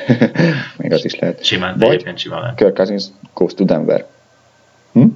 [0.76, 1.44] Még az is lehet.
[1.44, 2.56] Simán, de egyébként simán lehet.
[2.56, 3.04] Kirk Cousins
[3.34, 4.06] goes to Denver.
[4.92, 5.06] Hm?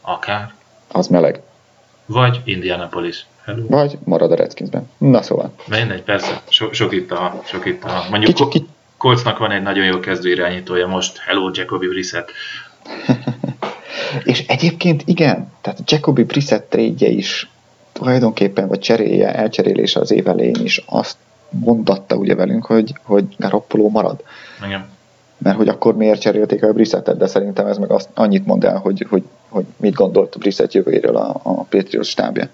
[0.00, 0.52] Akár.
[0.88, 1.40] Az meleg.
[2.06, 3.26] Vagy Indianapolis.
[3.44, 3.66] Hello.
[3.66, 4.90] Vagy marad a Redskinsben.
[4.98, 5.52] Na szóval.
[5.66, 6.42] Mindegy, persze.
[6.48, 8.66] So, sok itt a, sok itt a mondjuk kicsi, kicsi.
[8.96, 11.18] Coltsnak van egy nagyon jó kezdő irányítója most.
[11.18, 12.30] Hello, Jacoby Brissett.
[14.24, 17.48] És egyébként igen, tehát Jacoby Brissett trade is
[17.98, 21.16] tulajdonképpen, vagy cserélje, elcserélése az év elején is azt
[21.48, 24.22] mondatta ugye velünk, hogy, hogy Garoppolo marad.
[24.66, 24.86] Igen.
[25.38, 28.78] Mert hogy akkor miért cserélték el Brissettet, de szerintem ez meg azt, annyit mond el,
[28.78, 32.48] hogy, hogy, hogy mit gondolt Brissett jövőjéről a, a Patriots stábja.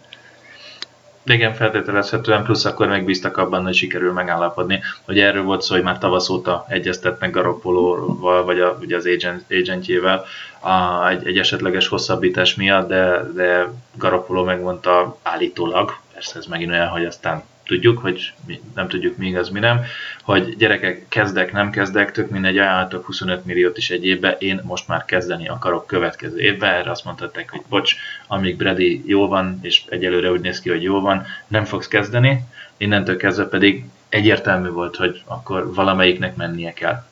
[1.27, 4.81] Igen, feltételezhetően, plusz akkor megbíztak abban, hogy sikerül megállapodni.
[5.05, 9.45] Hogy erről volt szó, hogy már tavasz óta egyeztetnek Garoppolóval, vagy a, ugye az agent,
[9.51, 10.25] agentjével
[10.61, 16.89] a, egy, egy esetleges hosszabbítás miatt, de, de Garoppolo megmondta állítólag, persze ez megint olyan,
[16.89, 19.81] hogy aztán tudjuk, hogy mi, nem tudjuk mi igaz, mi nem,
[20.23, 24.89] hogy gyerekek, kezdek, nem kezdek, tök mindegy, ajánlatok 25 milliót is egy évbe, én most
[24.89, 27.95] már kezdeni akarok következő évbe, erre azt mondhatták, hogy bocs,
[28.27, 32.45] amíg Brady jó van, és egyelőre úgy néz ki, hogy jó van, nem fogsz kezdeni,
[32.77, 37.05] innentől kezdve pedig egyértelmű volt, hogy akkor valamelyiknek mennie kell.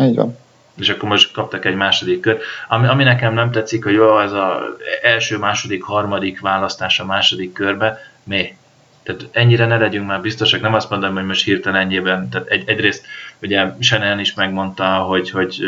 [0.00, 0.36] Így van.
[0.76, 2.38] És akkor most kaptak egy második kör.
[2.68, 4.60] Ami, ami nekem nem tetszik, hogy jó, ez az
[5.02, 8.56] első, második, harmadik választás a második körbe, mi?
[9.02, 12.68] Tehát ennyire ne legyünk már biztosak, nem azt mondom, hogy most hirtelen ennyiben, tehát egy,
[12.68, 13.06] egyrészt
[13.42, 15.60] ugye Shannon is megmondta, hogy, hogy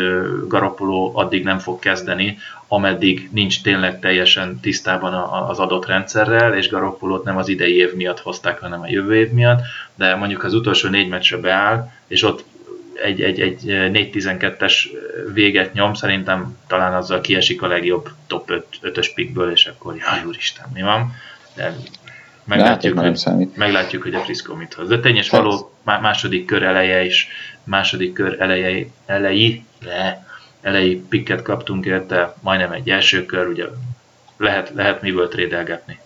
[0.47, 5.13] Garoppolo addig nem fog kezdeni, ameddig nincs tényleg teljesen tisztában
[5.49, 9.31] az adott rendszerrel, és Garoppolót nem az idei év miatt hozták, hanem a jövő év
[9.31, 9.61] miatt,
[9.95, 12.43] de mondjuk az utolsó négy meccsre beáll, és ott
[13.03, 14.73] egy, egy, egy 4-12-es
[15.33, 20.23] véget nyom, szerintem talán azzal kiesik a legjobb top 5, 5-ös pickből, és akkor jaj
[20.25, 21.15] úristen, mi van?
[21.55, 21.75] De
[22.45, 23.57] meglátjuk, hogy, számít.
[23.57, 24.87] meglátjuk, hogy a Frisco mit hoz.
[24.87, 27.27] De tényes való második kör eleje is,
[27.63, 30.27] második kör eleje, elejé, le,
[30.61, 33.65] elejé pikket kaptunk érte, majdnem egy első kör, ugye
[34.37, 35.99] lehet, lehet miből trédelgetni.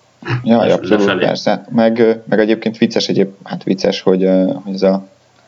[0.43, 1.25] Ja, abszolút, lefelé.
[1.25, 1.65] persze.
[1.69, 4.29] Meg, meg egyébként vicces, egyéb, hát vicces, hogy,
[4.63, 5.07] hogy ez a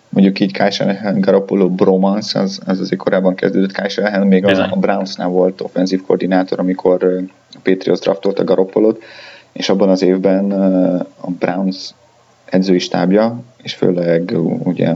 [0.09, 3.89] mondjuk így Shanahan, Garoppolo bromance, az, az azért korábban kezdődött.
[3.89, 7.03] Shanahan még a, a Brownsnál volt offenzív koordinátor, amikor
[7.51, 9.03] a Patriots draftolta Garoppolot,
[9.51, 10.51] és abban az évben
[11.21, 11.93] a Browns
[12.45, 14.31] edzői stábja, és főleg
[14.63, 14.93] ugye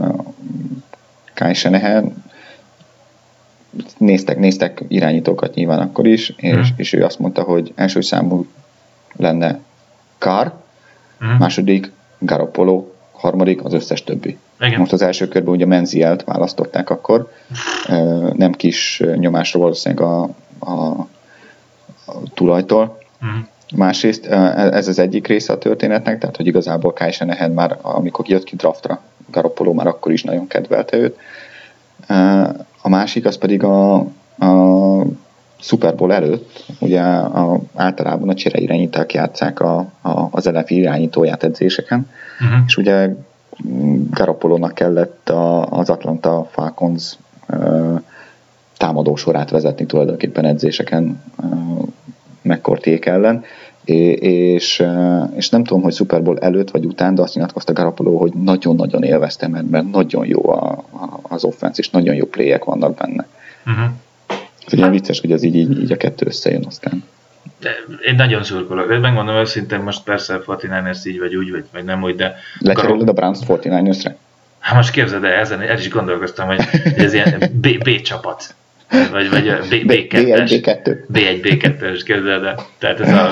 [1.34, 2.24] Kyle Shanahan
[3.98, 6.74] néztek, néztek irányítókat nyilván akkor is, és, hmm.
[6.76, 8.46] és ő azt mondta, hogy első számú
[9.16, 9.58] lenne
[10.18, 10.52] Carr,
[11.18, 11.36] hmm.
[11.38, 14.38] második Garoppolo, harmadik az összes többi.
[14.60, 14.78] Igen.
[14.78, 17.30] Most az első körben ugye Menzielt választották akkor,
[18.32, 20.22] nem kis nyomásra valószínűleg a,
[20.58, 21.08] a,
[22.04, 22.98] a tulajtól.
[23.26, 23.40] Mm.
[23.76, 28.44] Másrészt ez az egyik része a történetnek, tehát hogy igazából Kai Shanahan már, amikor jött
[28.44, 29.00] ki draftra,
[29.30, 31.16] Garoppolo már akkor is nagyon kedvelte őt.
[32.82, 33.94] A másik az pedig a,
[34.38, 35.04] a
[35.60, 41.44] Super Bowl előtt, ugye a, általában a csere irányítók játszák a, a, az LF irányítóját
[41.44, 42.10] edzéseken,
[42.40, 42.58] uh-huh.
[42.66, 43.08] és ugye
[44.10, 47.16] Garoppolónak kellett a, az Atlanta Falcons
[47.48, 48.00] uh,
[48.76, 51.88] támadó sorát vezetni tulajdonképpen edzéseken uh,
[52.42, 53.44] McCourték ellen,
[53.84, 54.84] és,
[55.36, 59.02] és nem tudom, hogy Super Bowl előtt vagy után, de azt nyilatkozta Garoppolo, hogy nagyon-nagyon
[59.02, 63.26] élvezte, mert, mert nagyon jó a, a, az offense, és nagyon jó playek vannak benne.
[63.66, 63.84] Uh-huh.
[64.66, 67.04] Ez ugye vicces, hogy az így, így, így a kettő összejön aztán.
[67.60, 67.70] De
[68.06, 69.00] én nagyon szurkolok.
[69.00, 72.34] Megmondom őszintén, most persze 49ers így vagy úgy, vagy, vagy nem úgy, de...
[72.58, 74.14] Lecseréled a Browns 49ersre?
[74.58, 76.60] Hát most képzeld el, ezen el is gondolkoztam, hogy
[76.96, 78.54] ez ilyen B, B csapat.
[79.10, 80.08] Vagy, vagy B, B2-es.
[80.10, 80.96] B1, B2.
[81.12, 82.66] B1, B2-es, képzeld el.
[82.78, 83.26] Tehát ez a,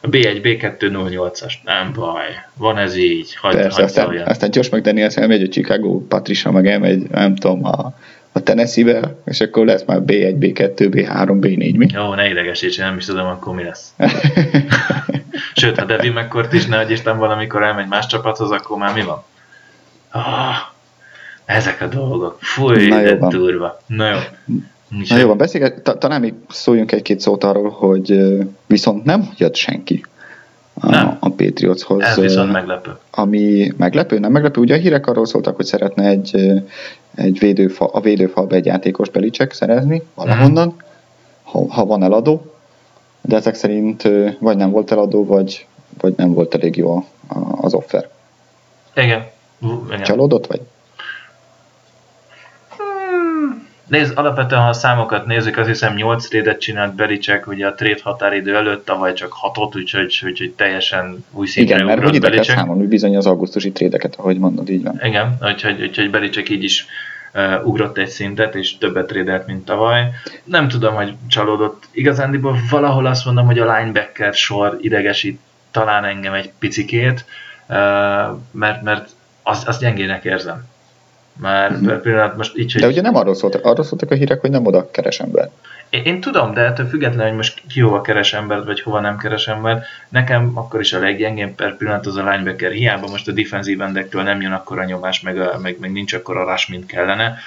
[0.00, 1.52] a B1, B2 08-as.
[1.64, 2.24] Nem baj.
[2.56, 3.34] Van ez így.
[3.34, 7.64] Hagy, Persze, hagy aztán, aztán Josh McDaniels elmegy a Chicago Patricia, meg elmegy, nem tudom,
[7.64, 7.94] a
[8.32, 11.86] a Tennessee-be, és akkor lesz már B1, B2, B3, B4, mi?
[11.92, 13.94] Jó, ne idegesíts, nem is tudom, akkor mi lesz.
[15.54, 19.24] Sőt, ha Devin McCourt is, nehogy Isten valamikor elmegy más csapathoz, akkor már mi van?
[20.12, 20.56] Oh,
[21.44, 22.38] ezek a dolgok.
[22.40, 23.80] Fúj, Na de durva.
[23.86, 24.18] Na jó.
[25.08, 28.36] Na jó, van, beszélget, talán még szóljunk egy-két szót arról, hogy
[28.66, 30.04] viszont nem jött senki
[30.74, 31.16] a, nem.
[31.20, 32.02] a Patriotshoz.
[32.02, 32.96] Ez viszont meglepő.
[33.10, 34.60] Ami meglepő, nem meglepő.
[34.60, 36.36] Ugye a hírek arról szóltak, hogy szeretne egy,
[37.14, 40.78] egy védőfa, a védőfalba egy játékos Belicek szerezni valahonnan, mm.
[41.42, 42.54] ha, ha van eladó,
[43.20, 45.66] de ezek szerint vagy nem volt eladó, vagy,
[46.00, 47.04] vagy nem volt elég jó
[47.60, 48.08] az offer.
[48.94, 49.26] Igen.
[49.88, 50.02] Igen.
[50.02, 50.60] Csalódott vagy?
[53.90, 58.00] Nézd, alapvetően ha a számokat nézzük, azt hiszem 8 trédet csinált Belicek, ugye a trade
[58.02, 62.42] határidő előtt, tavaly csak 6-ot, úgyhogy, úgyhogy teljesen új szintre Igen, mert hogy ide kell
[62.42, 65.00] számolni bizony az augusztusi trédeket, ahogy mondod, így van.
[65.02, 66.86] Igen, úgyhogy, úgyhogy Belicek így is
[67.34, 70.10] uh, ugrott egy szintet, és többet trédelt, mint tavaly.
[70.44, 71.88] Nem tudom, hogy csalódott.
[71.92, 77.24] Igazándiból valahol azt mondom, hogy a linebacker sor idegesít talán engem egy picikét,
[77.68, 77.76] uh,
[78.50, 79.08] mert, mert
[79.42, 80.69] azt, azt gyengének érzem.
[81.40, 82.00] Már mm-hmm.
[82.00, 82.80] pillanat most így, hogy...
[82.80, 85.50] De ugye nem arról szóltak, arról szóltak a hírek, hogy nem oda keres ember.
[85.90, 89.16] Én, én tudom, de ettől függetlenül, hogy most ki hova keres embert, vagy hova nem
[89.16, 92.70] keres ember, nekem akkor is a leggyengébb per pillanat az a linebacker.
[92.70, 96.12] Hiába most a defensív endektől nem jön akkor a nyomás, meg, a, meg, meg nincs
[96.12, 97.38] akkor a rush, mint kellene.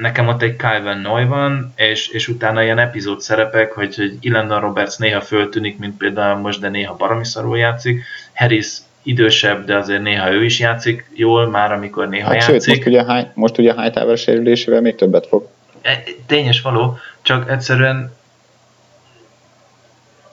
[0.00, 4.60] Nekem ott egy Kyvan Noy van, és, és utána ilyen epizód szerepek, hogy, hogy Ilendon
[4.60, 8.04] Roberts néha föltűnik, mint például most, de néha baromi szarul játszik.
[8.34, 8.76] Harris
[9.06, 12.54] idősebb, de azért néha ő is játszik jól, már amikor néha hát játszik.
[12.54, 15.48] Sőt, most ugye, a high, most ugye Hightower sérülésével még többet fog.
[15.82, 18.14] E, tényes való, csak egyszerűen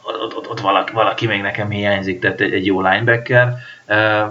[0.04, 3.56] ott, ott, ott valaki, valaki még nekem hiányzik, tehát egy, egy jó linebacker.
[3.86, 4.30] E,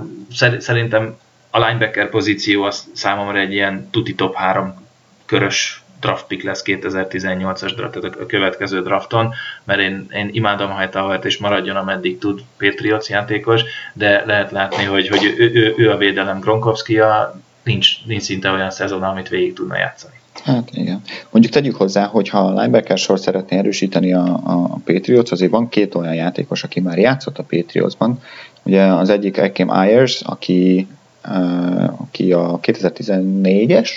[0.59, 1.19] szerintem
[1.51, 4.87] a linebacker pozíció az számomra egy ilyen tuti top 3
[5.27, 9.33] körös draft pick lesz 2018-as draft, tehát a következő drafton,
[9.65, 15.09] mert én, én imádom Hightower-t, és maradjon ameddig tud Patriots játékos, de lehet látni, hogy,
[15.09, 19.77] hogy ő, ő, ő a védelem Gronkowski-a, nincs, nincs szinte olyan szezon, amit végig tudna
[19.77, 20.15] játszani.
[20.45, 21.01] Hát igen.
[21.31, 25.69] Mondjuk tegyük hozzá, hogy ha a linebacker sor szeretné erősíteni a, a Patriots, azért van
[25.69, 28.21] két olyan játékos, aki már játszott a Patriotsban.
[28.63, 30.87] Ugye az egyik Ekim Ayers, aki,
[31.29, 33.91] uh, aki a 2014-es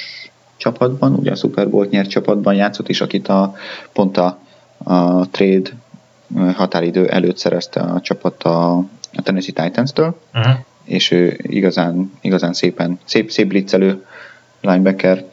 [0.57, 3.55] csapatban, ugye a Super Bowl nyert csapatban játszott, és akit a,
[3.93, 4.39] pont a,
[4.83, 5.69] a trade
[6.53, 8.77] határidő előtt szerezte a csapat a,
[9.13, 10.53] a Tennessee Titans-től, uh-huh.
[10.83, 14.05] és ő igazán, igazán szépen, szép, szép blitzelő
[14.61, 15.25] linebacker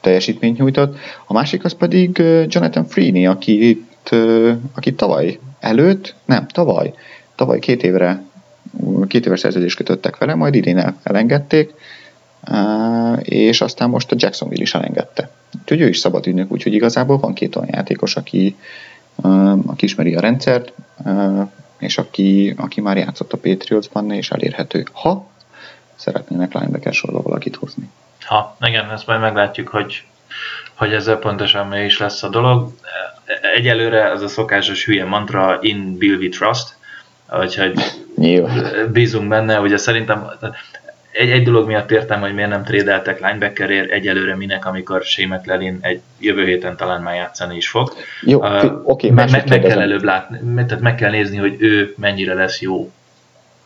[0.00, 0.96] teljesítményt nyújtott.
[1.26, 4.14] A másik az pedig Jonathan Freeney, akit,
[4.74, 6.94] akit tavaly előtt, nem, tavaly,
[7.34, 8.22] tavaly két évre
[9.06, 11.74] két éves szerződést kötöttek vele, majd idén elengedték,
[13.22, 15.30] és aztán most a Jacksonville is elengedte.
[15.60, 18.56] Úgyhogy ő is szabad ügynök, úgyhogy igazából van két olyan játékos, aki,
[19.66, 20.72] aki ismeri a rendszert,
[21.78, 25.26] és aki, aki már játszott a Patriotsban, és elérhető, ha
[25.94, 27.90] szeretnének linebacker sorba valakit hozni.
[28.24, 30.04] Ha, igen, ezt majd meglátjuk, hogy,
[30.74, 32.72] hogy ezzel pontosan mi is lesz a dolog.
[33.56, 36.76] Egyelőre az a szokásos hülye mantra in Bill we trust,
[37.40, 37.80] úgyhogy
[38.92, 40.30] bízunk benne, ugye szerintem
[41.16, 45.78] egy, egy dolog miatt értem, hogy miért nem trédeltek linebackerért egyelőre minek, amikor Sémet Lelin
[45.80, 47.92] egy jövő héten talán már játszani is fog.
[48.22, 51.56] Jó, uh, oké, okay, meg, meg, meg kell előbb látni, tehát meg kell nézni, hogy
[51.58, 52.92] ő mennyire lesz jó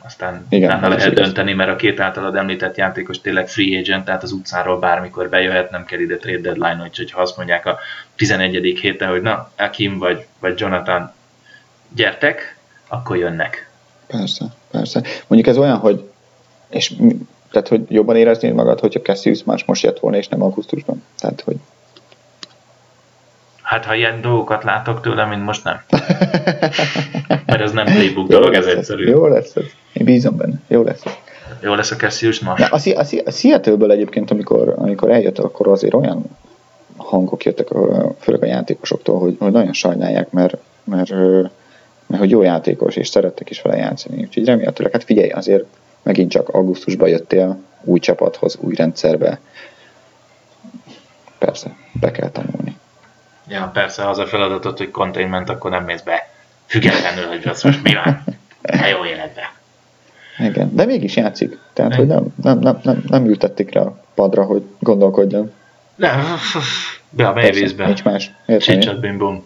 [0.03, 1.25] aztán Igen, utána lehet igaz.
[1.25, 5.71] dönteni, mert a két általad említett játékos tényleg free agent, tehát az utcáról bármikor bejöhet,
[5.71, 7.79] nem kell ide trade deadline, hogy ha azt mondják a
[8.17, 8.79] 11.
[8.81, 11.13] héten, hogy na, Akim vagy, vagy Jonathan
[11.95, 12.57] gyertek,
[12.89, 13.71] akkor jönnek.
[14.07, 15.03] Persze, persze.
[15.27, 16.11] Mondjuk ez olyan, hogy
[16.71, 16.93] és
[17.51, 21.03] tehát, hogy jobban éreznéd magad, hogyha Cassius más most jött volna, és nem augusztusban.
[21.19, 21.57] Tehát, hogy
[23.71, 25.81] Hát ha ilyen dolgokat látok tőle, mint most nem.
[27.47, 29.09] Mert ez nem playbook dolog, ez egyszerű.
[29.09, 29.65] Jó lesz ez.
[29.93, 30.61] Én bízom benne.
[30.69, 31.13] Jó lesz ez.
[31.63, 32.53] Jó lesz a Cassius ma.
[32.53, 36.25] A, a, a, a Seattle-ből egyébként, amikor, amikor eljött, akkor azért olyan
[36.97, 37.69] hangok jöttek,
[38.19, 41.11] főleg a játékosoktól, hogy, hogy nagyon sajnálják, mert, mert,
[42.07, 44.21] mert hogy jó játékos, és szerettek is vele játszani.
[44.21, 45.65] Úgyhogy remélhetőleg, hát figyelj, azért
[46.03, 49.39] megint csak augusztusban jöttél új csapathoz, új rendszerbe.
[51.39, 52.77] Persze, be kell tanulni.
[53.49, 56.29] Ja, persze, az a feladatot, hogy containment, akkor nem mész be.
[56.67, 58.25] Függetlenül, hogy az most mi van.
[58.63, 59.53] A jó életbe.
[60.39, 61.59] Igen, de mégis játszik.
[61.73, 65.53] Tehát, hogy nem, nem, nem, nem, nem ültették rá a padra, hogy gondolkodjon.
[65.97, 66.39] Nem,
[67.11, 67.87] be a mélyvízbe.
[67.87, 68.31] Nincs más.
[68.59, 69.43] Csicsat, bim bum.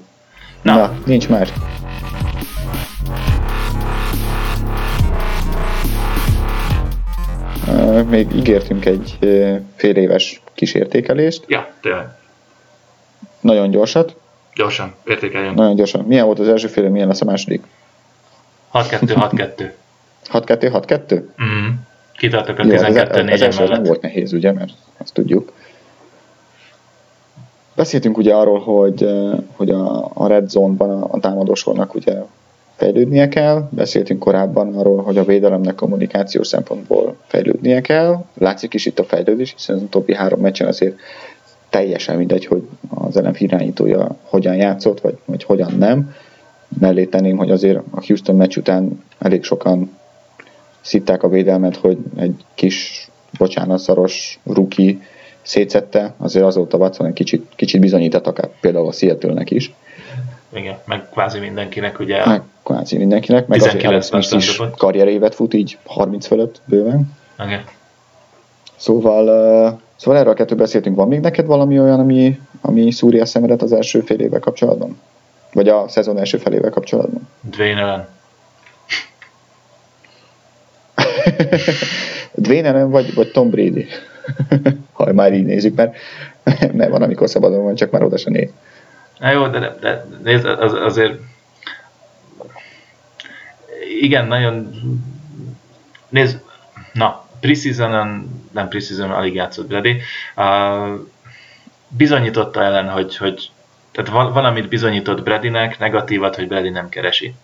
[0.62, 0.76] Na.
[0.76, 1.52] Na, nincs más.
[8.02, 9.18] Még ígértünk egy
[9.76, 11.44] fél éves kísértékelést.
[11.46, 12.06] Ja, tényleg.
[13.40, 14.16] Nagyon gyorsat.
[14.54, 15.54] Gyorsan, értékeljen.
[15.54, 16.04] Nagyon gyorsan.
[16.04, 17.62] Milyen volt az első fél, milyen lesz a második?
[18.72, 19.70] 6-2-6-2.
[20.32, 21.22] 6-2-6-2?
[21.42, 21.68] Mm.
[22.16, 25.52] Kitartok a 12 4 Ez nem volt nehéz, ugye, mert azt tudjuk.
[27.74, 29.08] Beszéltünk ugye arról, hogy,
[29.56, 32.14] hogy a, a red zone-ban a, a támadósornak ugye
[32.76, 33.68] fejlődnie kell.
[33.70, 38.24] Beszéltünk korábban arról, hogy a védelemnek kommunikációs szempontból fejlődnie kell.
[38.34, 40.96] Látszik is itt a fejlődés, hiszen az utóbbi három meccsen azért
[41.70, 42.62] teljesen mindegy, hogy
[42.94, 46.14] az ellenfél irányítója hogyan játszott, vagy, vagy hogyan nem.
[46.80, 49.96] Mellé tenném, hogy azért a Houston meccs után elég sokan
[50.80, 53.08] szitták a védelmet, hogy egy kis
[53.38, 55.00] bocsánatszaros ruki
[55.42, 59.74] szétszette, azért azóta Watson egy kicsit, kicsit bizonyított akár például a Seattle-nek is.
[60.54, 62.26] Igen, meg kvázi mindenkinek ugye.
[62.26, 67.12] Meg kvázi mindenkinek, meg azért Alex is karrierévet fut így 30 fölött bőven.
[67.38, 67.60] Okay.
[68.76, 70.96] Szóval Szóval erről a kettő beszéltünk.
[70.96, 75.00] Van még neked valami olyan, ami, ami szúri a szemedet az első fél évvel kapcsolatban?
[75.52, 77.28] Vagy a szezon első felével kapcsolatban?
[77.40, 78.08] Dwayne Allen.
[82.34, 83.86] Dwayne Allen vagy, vagy Tom Brady?
[84.92, 85.96] ha már így nézzük, mert,
[86.72, 88.48] mert van, amikor szabadon van, csak már oda se néz.
[89.24, 91.20] Na jó, de, de, nézd, az, azért
[94.00, 94.70] igen, nagyon
[96.08, 96.40] nézd,
[96.92, 97.90] na, preseason
[98.52, 100.00] nem preseason alig játszott Brady,
[100.36, 101.00] uh,
[101.88, 103.50] bizonyította ellen, hogy, hogy
[103.92, 107.34] tehát valamit bizonyított Bradynek, negatívat, hogy Brady nem keresi.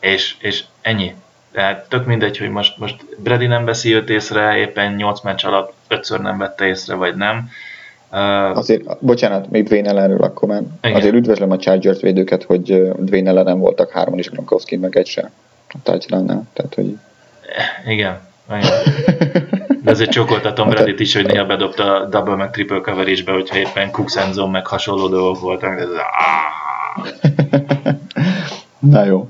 [0.00, 1.14] És, és ennyi.
[1.52, 5.72] Tehát tök mindegy, hogy most, most Brady nem veszi őt észre, éppen 8 meccs alatt
[5.88, 7.50] ötször nem vette észre, vagy nem.
[8.14, 10.62] Uh, azért, bocsánat, még Dwayne ellenről akkor már.
[10.82, 10.96] Igen.
[10.96, 15.30] Azért üdvözlöm a Chargers védőket, hogy Dwayne ellen voltak hárman is Gronkowski, meg egy se
[15.68, 16.96] a touchdown Tehát, hogy...
[17.86, 18.20] Igen,
[19.82, 23.58] De azért csókoltatom hát, Reddit is, hogy néha bedobta a double meg triple coverage-be, hogyha
[23.58, 25.80] éppen Cooks and Zone meg hasonló dolgok voltak.
[25.80, 25.88] Ez,
[28.92, 29.28] Na jó.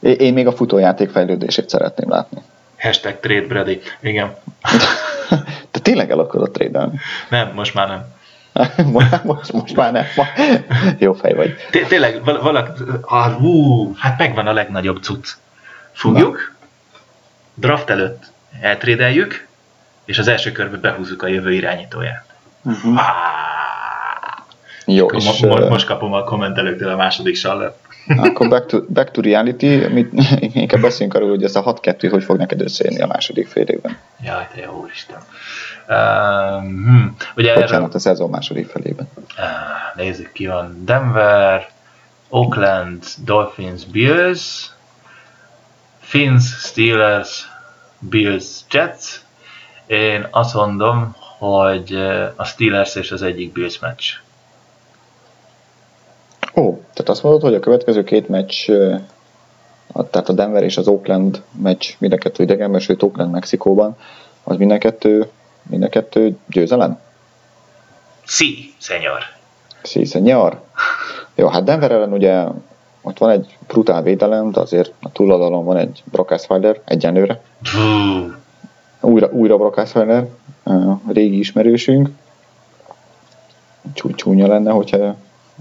[0.00, 2.38] Én még a futójáték fejlődését szeretném látni.
[2.78, 3.80] Hashtag trade Brady.
[4.00, 4.34] Igen.
[5.84, 6.88] Tényleg el akarod trade
[7.28, 8.12] Nem, most már nem.
[9.24, 10.04] most, most már nem.
[10.98, 11.54] Jó fej vagy.
[11.88, 15.28] Tényleg, valaki, ah, ú, hát megvan a legnagyobb cucc.
[15.92, 16.66] Fogjuk, Na.
[17.54, 18.22] draft előtt
[18.60, 19.46] eltrédeljük,
[20.04, 22.24] és az első körbe behúzzuk a jövő irányítóját.
[22.62, 22.96] Uh-huh.
[22.96, 23.04] Ah.
[24.86, 27.76] Jó, és, mo- most kapom a kommentelőktől a második sallet.
[28.06, 32.24] Akkor back to, back to reality, mit, inkább beszéljünk arról, hogy ez a 6-2 hogy
[32.24, 33.98] fog neked összejönni a második fél évben.
[34.22, 35.18] Jaj, te jó úristen.
[35.88, 37.16] Uh, hmm.
[37.36, 39.08] Ugye Bocsánat, erről, a szezon második felében.
[39.16, 40.82] Uh, nézzük ki van.
[40.84, 41.68] Denver,
[42.28, 44.70] Oakland, Dolphins, Bills,
[46.00, 47.48] Finns, Steelers,
[47.98, 49.20] Bills, Jets.
[49.86, 51.94] Én azt mondom, hogy
[52.36, 54.04] a Steelers és az egyik Bills meccs.
[56.56, 58.70] Ó, tehát azt mondod, hogy a következő két meccs,
[60.10, 63.96] tehát a Denver és az Oakland meccs mind a kettő idegenben, sőt Oakland Mexikóban,
[64.44, 65.28] az mind a kettő,
[65.62, 67.00] mind a kettő győzelem?
[68.24, 69.18] Sí, senyor.
[69.82, 70.60] Sí, senyor.
[71.34, 72.44] Jó, hát Denver ellen ugye
[73.02, 77.40] ott van egy brutál védelem, de azért a túloldalon van egy Brock Osweiler egyenlőre.
[79.00, 80.28] újra, újra Brock Osweiler,
[81.08, 82.08] régi ismerősünk.
[84.14, 85.16] Csúnya lenne, hogyha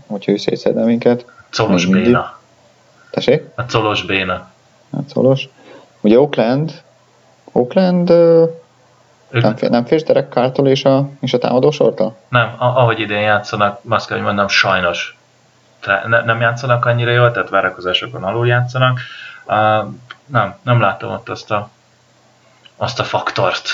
[0.07, 1.25] hogyha ő szétszedne minket.
[1.51, 2.37] Colos béna.
[3.11, 3.43] Tessék?
[3.55, 4.47] A colos béna.
[4.89, 5.49] A colos.
[6.01, 6.81] Ugye Oakland,
[7.51, 9.41] Oakland ők...
[9.41, 12.15] nem, fél, nem félsz Derek Cartól és a, és a támadó sortól?
[12.29, 15.17] Nem, ahogy idén játszanak, azt kell, hogy mondom, sajnos
[15.85, 18.99] ne, nem játszanak annyira jól, tehát várakozásokon alul játszanak.
[19.45, 19.53] Uh,
[20.25, 21.69] nem, nem látom ott azt a,
[22.77, 23.69] azt a faktort.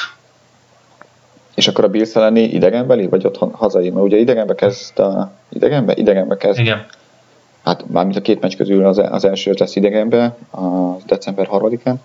[1.59, 3.89] És akkor a Bills elleni idegenbeli, vagy otthon hazai?
[3.89, 5.31] Mert ugye idegenbe kezd a...
[5.49, 5.93] Idegenbe?
[5.95, 6.59] Idegenbe kezd.
[6.59, 6.85] Igen.
[7.63, 11.95] Hát mármint a két meccs közül az, az első lesz idegenbe, a december 3-án.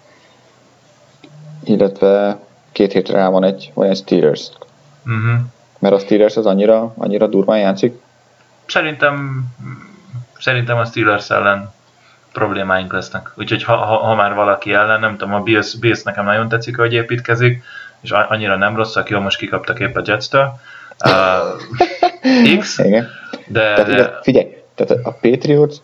[1.64, 2.38] Illetve
[2.72, 4.48] két hétre rá van egy, vagy egy Steelers.
[5.06, 5.40] Uh-huh.
[5.78, 8.00] Mert a Steelers az annyira, annyira durván játszik.
[8.66, 9.44] Szerintem,
[10.38, 11.72] szerintem a Steelers ellen
[12.32, 13.32] problémáink lesznek.
[13.34, 16.76] Úgyhogy ha, ha, ha már valaki ellen, nem tudom, a Bills, Bills nekem nagyon tetszik,
[16.76, 17.62] hogy építkezik,
[18.04, 20.60] és annyira nem rosszak, jó, most kikaptak épp a Jets-től.
[21.04, 23.08] Uh, X, Igen.
[23.46, 23.60] de...
[23.60, 24.18] Tehát, de...
[24.22, 25.76] Figyelj, tehát a Patriots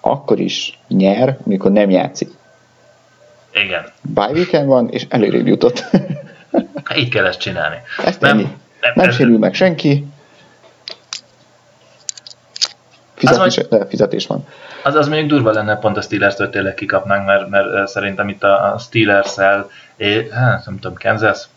[0.00, 2.30] akkor is nyer, amikor nem játszik.
[3.52, 3.84] Igen.
[4.16, 5.84] Weekend van, és előrébb jutott.
[6.96, 7.76] Így kell ezt csinálni.
[8.04, 10.06] Ezt nem, nem, nem, nem sérül meg senki.
[13.14, 14.46] Fizetés, az majd, fizetés van.
[14.82, 18.76] Az, az mondjuk durva lenne, pont a Steelers-től tényleg kikapnánk, mert, mert szerintem itt a,
[18.78, 21.48] Steelers-el, é, hát nem tudom, Kansas,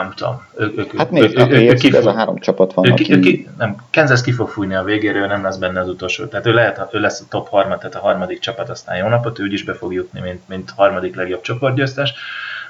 [0.00, 0.46] nem tudom.
[0.56, 2.86] Ők, ők, hát nézd, ők, ők, ők, ez a három csapat van.
[2.86, 3.12] Ők, aki...
[3.12, 6.26] ők, nem, Kansas ki fog fújni a végére, ő nem lesz benne az utolsó.
[6.26, 9.38] Tehát ő, lehet, ő lesz a top harmad, tehát a harmadik csapat, aztán jó napot,
[9.38, 12.14] ő is be fog jutni, mint, mint harmadik legjobb csoportgyőztes.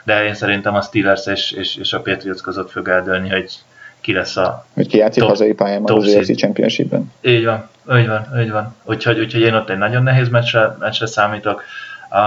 [0.05, 3.53] De én szerintem a Steelers és, és, és a Patriots között fog eldőlni, hogy
[4.01, 7.13] ki lesz a Hogy ki játszik top, hazai pályán az AFC Championship-ben.
[7.21, 8.75] Így van, így van, így van.
[8.85, 11.63] Úgyhogy, úgyhogy én ott egy nagyon nehéz meccsre, meccsre számítok.
[12.09, 12.19] A,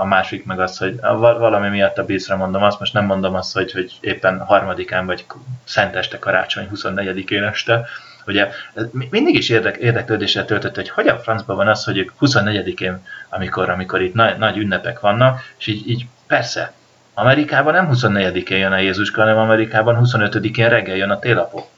[0.00, 3.54] a másik meg az, hogy valami miatt a bízra mondom azt, most nem mondom azt,
[3.54, 5.26] hogy, hogy éppen harmadikán vagy
[5.64, 7.84] szenteste karácsony 24-én este,
[8.26, 8.48] ugye
[8.90, 13.70] mindig is érdek, érdeklődéssel töltött, hogy hogy a francban van az, hogy ők 24-én, amikor,
[13.70, 16.72] amikor itt nagy, nagy ünnepek vannak, és így, így persze,
[17.14, 21.68] Amerikában nem 24-én jön a Jézuska, hanem Amerikában 25-én reggel jön a télapó.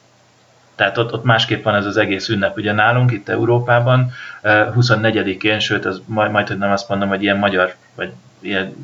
[0.76, 2.56] Tehát ott, ott másképp van ez az egész ünnep.
[2.56, 4.12] Ugye nálunk itt Európában
[4.44, 8.74] 24-én, sőt, az majd, majd hogy nem azt mondom, hogy ilyen magyar, vagy ilyen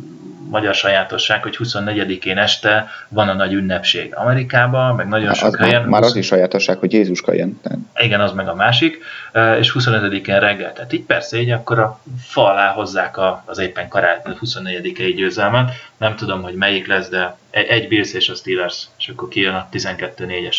[0.53, 4.15] magyar sajátosság, hogy 24-én este van a nagy ünnepség.
[4.15, 5.81] Amerikában, meg nagyon sok az helyen.
[5.81, 7.61] Már, már az is sajátosság, hogy Jézuska jön.
[7.97, 8.99] Igen, az meg a másik.
[9.59, 10.73] És 25-én reggel.
[10.73, 15.71] Tehát így persze így akkor a fa alá hozzák a, az éppen karácsony 24-i győzelmet.
[15.97, 19.69] Nem tudom, hogy melyik lesz, de egy Bills és a Steelers, és akkor kijön a
[19.73, 20.57] 12-4-es.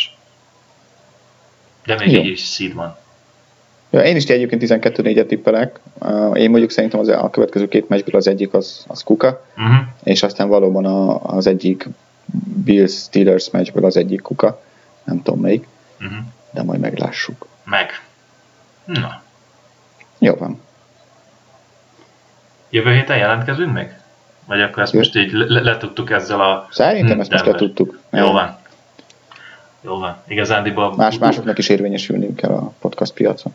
[1.85, 2.21] De még Jó.
[2.21, 2.97] így is seed van.
[3.89, 5.79] Ja, én is egyébként 12-4-et tippelek.
[6.33, 9.75] Én mondjuk szerintem az, a következő két meccsből az egyik az, az Kuka, uh-huh.
[10.03, 11.87] és aztán valóban a, az egyik
[12.63, 14.61] Bills Steelers meccsből az egyik Kuka.
[15.03, 15.67] Nem tudom melyik,
[15.99, 16.17] uh-huh.
[16.51, 17.47] de majd meglássuk.
[17.63, 17.89] Meg.
[18.85, 19.21] Na.
[20.19, 20.61] Jó van.
[22.69, 24.01] Jövő héten jelentkezünk meg?
[24.45, 24.97] Vagy akkor ezt Jö.
[24.97, 26.67] most így letudtuk ezzel a...
[26.71, 27.99] Szerintem ezt most letudtuk.
[28.11, 28.57] Jó van.
[29.85, 30.17] Jó van.
[30.27, 30.95] Igazándiból...
[30.95, 33.53] Más, másoknak is érvényesülniük kell a podcast piacon.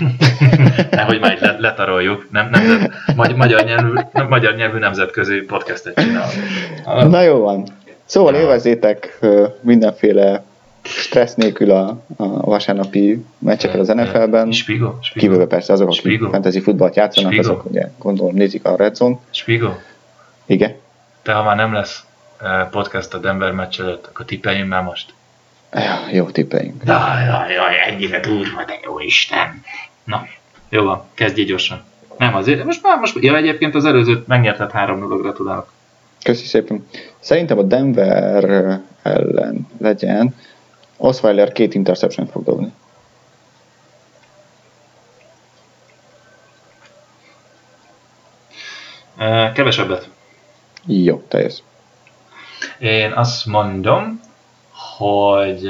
[0.90, 2.26] Nehogy már le, letaroljuk.
[2.30, 3.92] Nem, nem, magy, magyar, nyelvű,
[4.28, 7.10] magyar nyelvű nemzetközi podcastet csinálunk.
[7.10, 7.66] Na jó van.
[8.04, 9.18] Szóval élvezétek
[9.60, 10.44] mindenféle
[10.82, 14.52] stressz nélkül a, a vasárnapi meccseket az NFL-ben.
[14.52, 14.94] Spigo?
[15.14, 16.30] Kívülve persze azok, akik Spigo.
[16.30, 17.48] fantasy futballt játszanak, Spigo.
[17.48, 19.18] azok ugye gondolom nézik a Red Zone.
[19.30, 19.70] Spigo?
[20.46, 20.74] Igen.
[21.22, 22.04] De ha már nem lesz
[22.70, 25.12] podcast a Denver meccs előtt, akkor tippeljünk már most.
[25.72, 26.82] Ja, jó tippeljünk.
[26.86, 29.62] Jaj, jaj, jaj, ennyire durva, de jó Isten.
[30.04, 30.26] Na,
[30.68, 31.82] jó van, kezdj gyorsan.
[32.18, 35.72] Nem azért, most már, most, ja egyébként az előzőt megnyerted 3 0 gratulálok.
[36.22, 36.86] Köszi szépen.
[37.18, 38.44] Szerintem a Denver
[39.02, 40.34] ellen legyen
[40.96, 42.72] Osweiler két interception fog dobni.
[49.54, 50.08] Kevesebbet.
[50.86, 51.62] Jó, teljes.
[52.78, 54.20] Én azt mondom,
[55.00, 55.66] hogy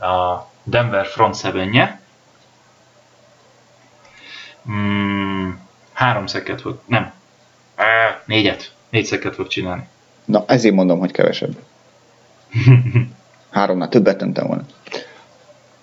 [0.00, 1.98] a Denver front seven
[4.70, 5.50] mm,
[5.92, 7.12] három szeket fog, nem,
[8.24, 9.88] négyet, négy szeket fog csinálni.
[10.24, 11.56] Na, ezért mondom, hogy kevesebb.
[13.50, 14.64] Háromnál többet tentem volna.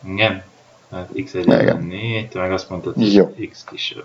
[0.06, 0.44] Igen.
[0.92, 3.36] Hát x 1 4, te meg azt mondtad, hogy Jó.
[3.52, 3.96] x is.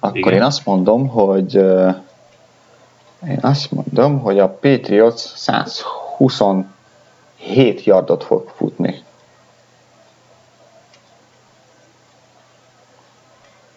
[0.00, 0.32] Akkor Igen.
[0.32, 1.54] én azt mondom, hogy
[3.28, 5.20] én azt mondom, hogy a Patriots
[7.40, 9.02] 127 yardot fog futni.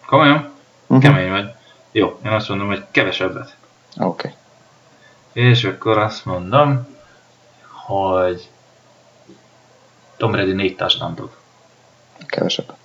[0.06, 0.52] Komolyan?
[0.86, 1.02] Uh-huh.
[1.02, 1.52] Kemény vagy.
[1.92, 3.56] Jó, én azt mondom, hogy kevesebbet.
[3.96, 4.28] Oké.
[5.32, 5.42] Okay.
[5.50, 6.86] És akkor azt mondom,
[7.86, 8.50] hogy
[10.16, 11.30] Tom Brady négy touchdown dob.
[12.26, 12.76] Kevesebb.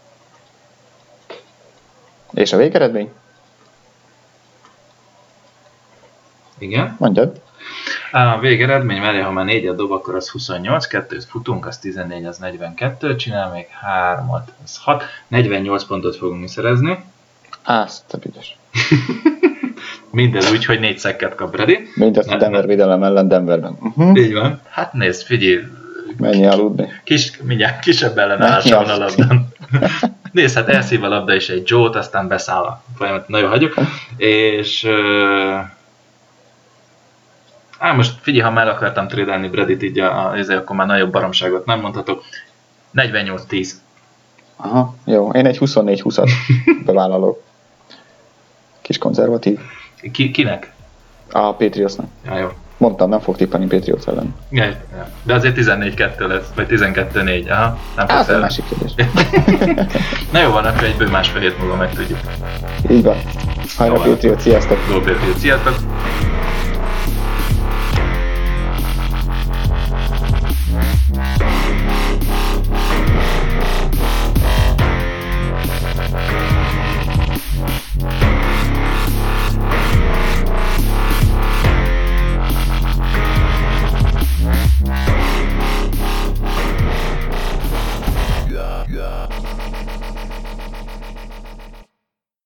[2.34, 3.11] És a végeredmény?
[6.57, 6.95] Igen.
[6.99, 7.41] Mondjad.
[8.12, 12.38] A végeredmény, mert ha már négyet dob, akkor az 28, kettőt futunk, az 14, az
[12.38, 16.97] 42, csinál még hármat, az 6, 48 pontot fogunk szerezni.
[17.64, 18.57] Azt a büdös.
[20.12, 21.80] Mindez úgy, hogy négy szekket kap Brady.
[21.95, 23.78] Mindezt a Denver védelem ellen Denverben.
[23.82, 24.20] Uh-huh.
[24.20, 24.62] Így van.
[24.70, 25.64] Hát nézd, figyelj,
[26.18, 26.88] Menj aludni.
[27.03, 29.47] Kis, mindjárt kisebb ellenállása van a labdán.
[30.32, 33.28] Nézd, hát elszív a labda is egy Joe-t, aztán beszáll a folyamat.
[33.28, 33.74] Nagyon hagyjuk.
[34.18, 34.84] És...
[34.84, 35.60] Uh,
[37.80, 41.65] á, most figyelj, ha már akartam trédelni Bredit, így a, a, akkor már nagyobb baromságot
[41.65, 42.23] nem mondhatok.
[42.95, 43.69] 48-10.
[44.55, 45.30] Aha, jó.
[45.32, 46.30] Én egy 24-20-at
[46.86, 47.41] bevállalok.
[48.82, 49.59] Kis konzervatív.
[50.11, 50.71] Ki, kinek?
[51.32, 52.07] A Patriotsnak.
[52.25, 52.47] Ja, jó.
[52.77, 54.36] Mondtam, nem fog tippelni Patriots ellen.
[54.49, 55.09] Ja, ja.
[55.23, 57.51] De azért 14-2 lesz, vagy 12-4.
[57.51, 58.93] Aha, nem fog Ez egy másik kérdés.
[60.34, 62.19] Na jó van, akkor egyből másfél hét múlva megtudjuk.
[62.89, 63.17] Így van.
[63.77, 64.77] Hajra Patriots, sziasztok!
[64.88, 65.75] Go Patriots, sziasztok!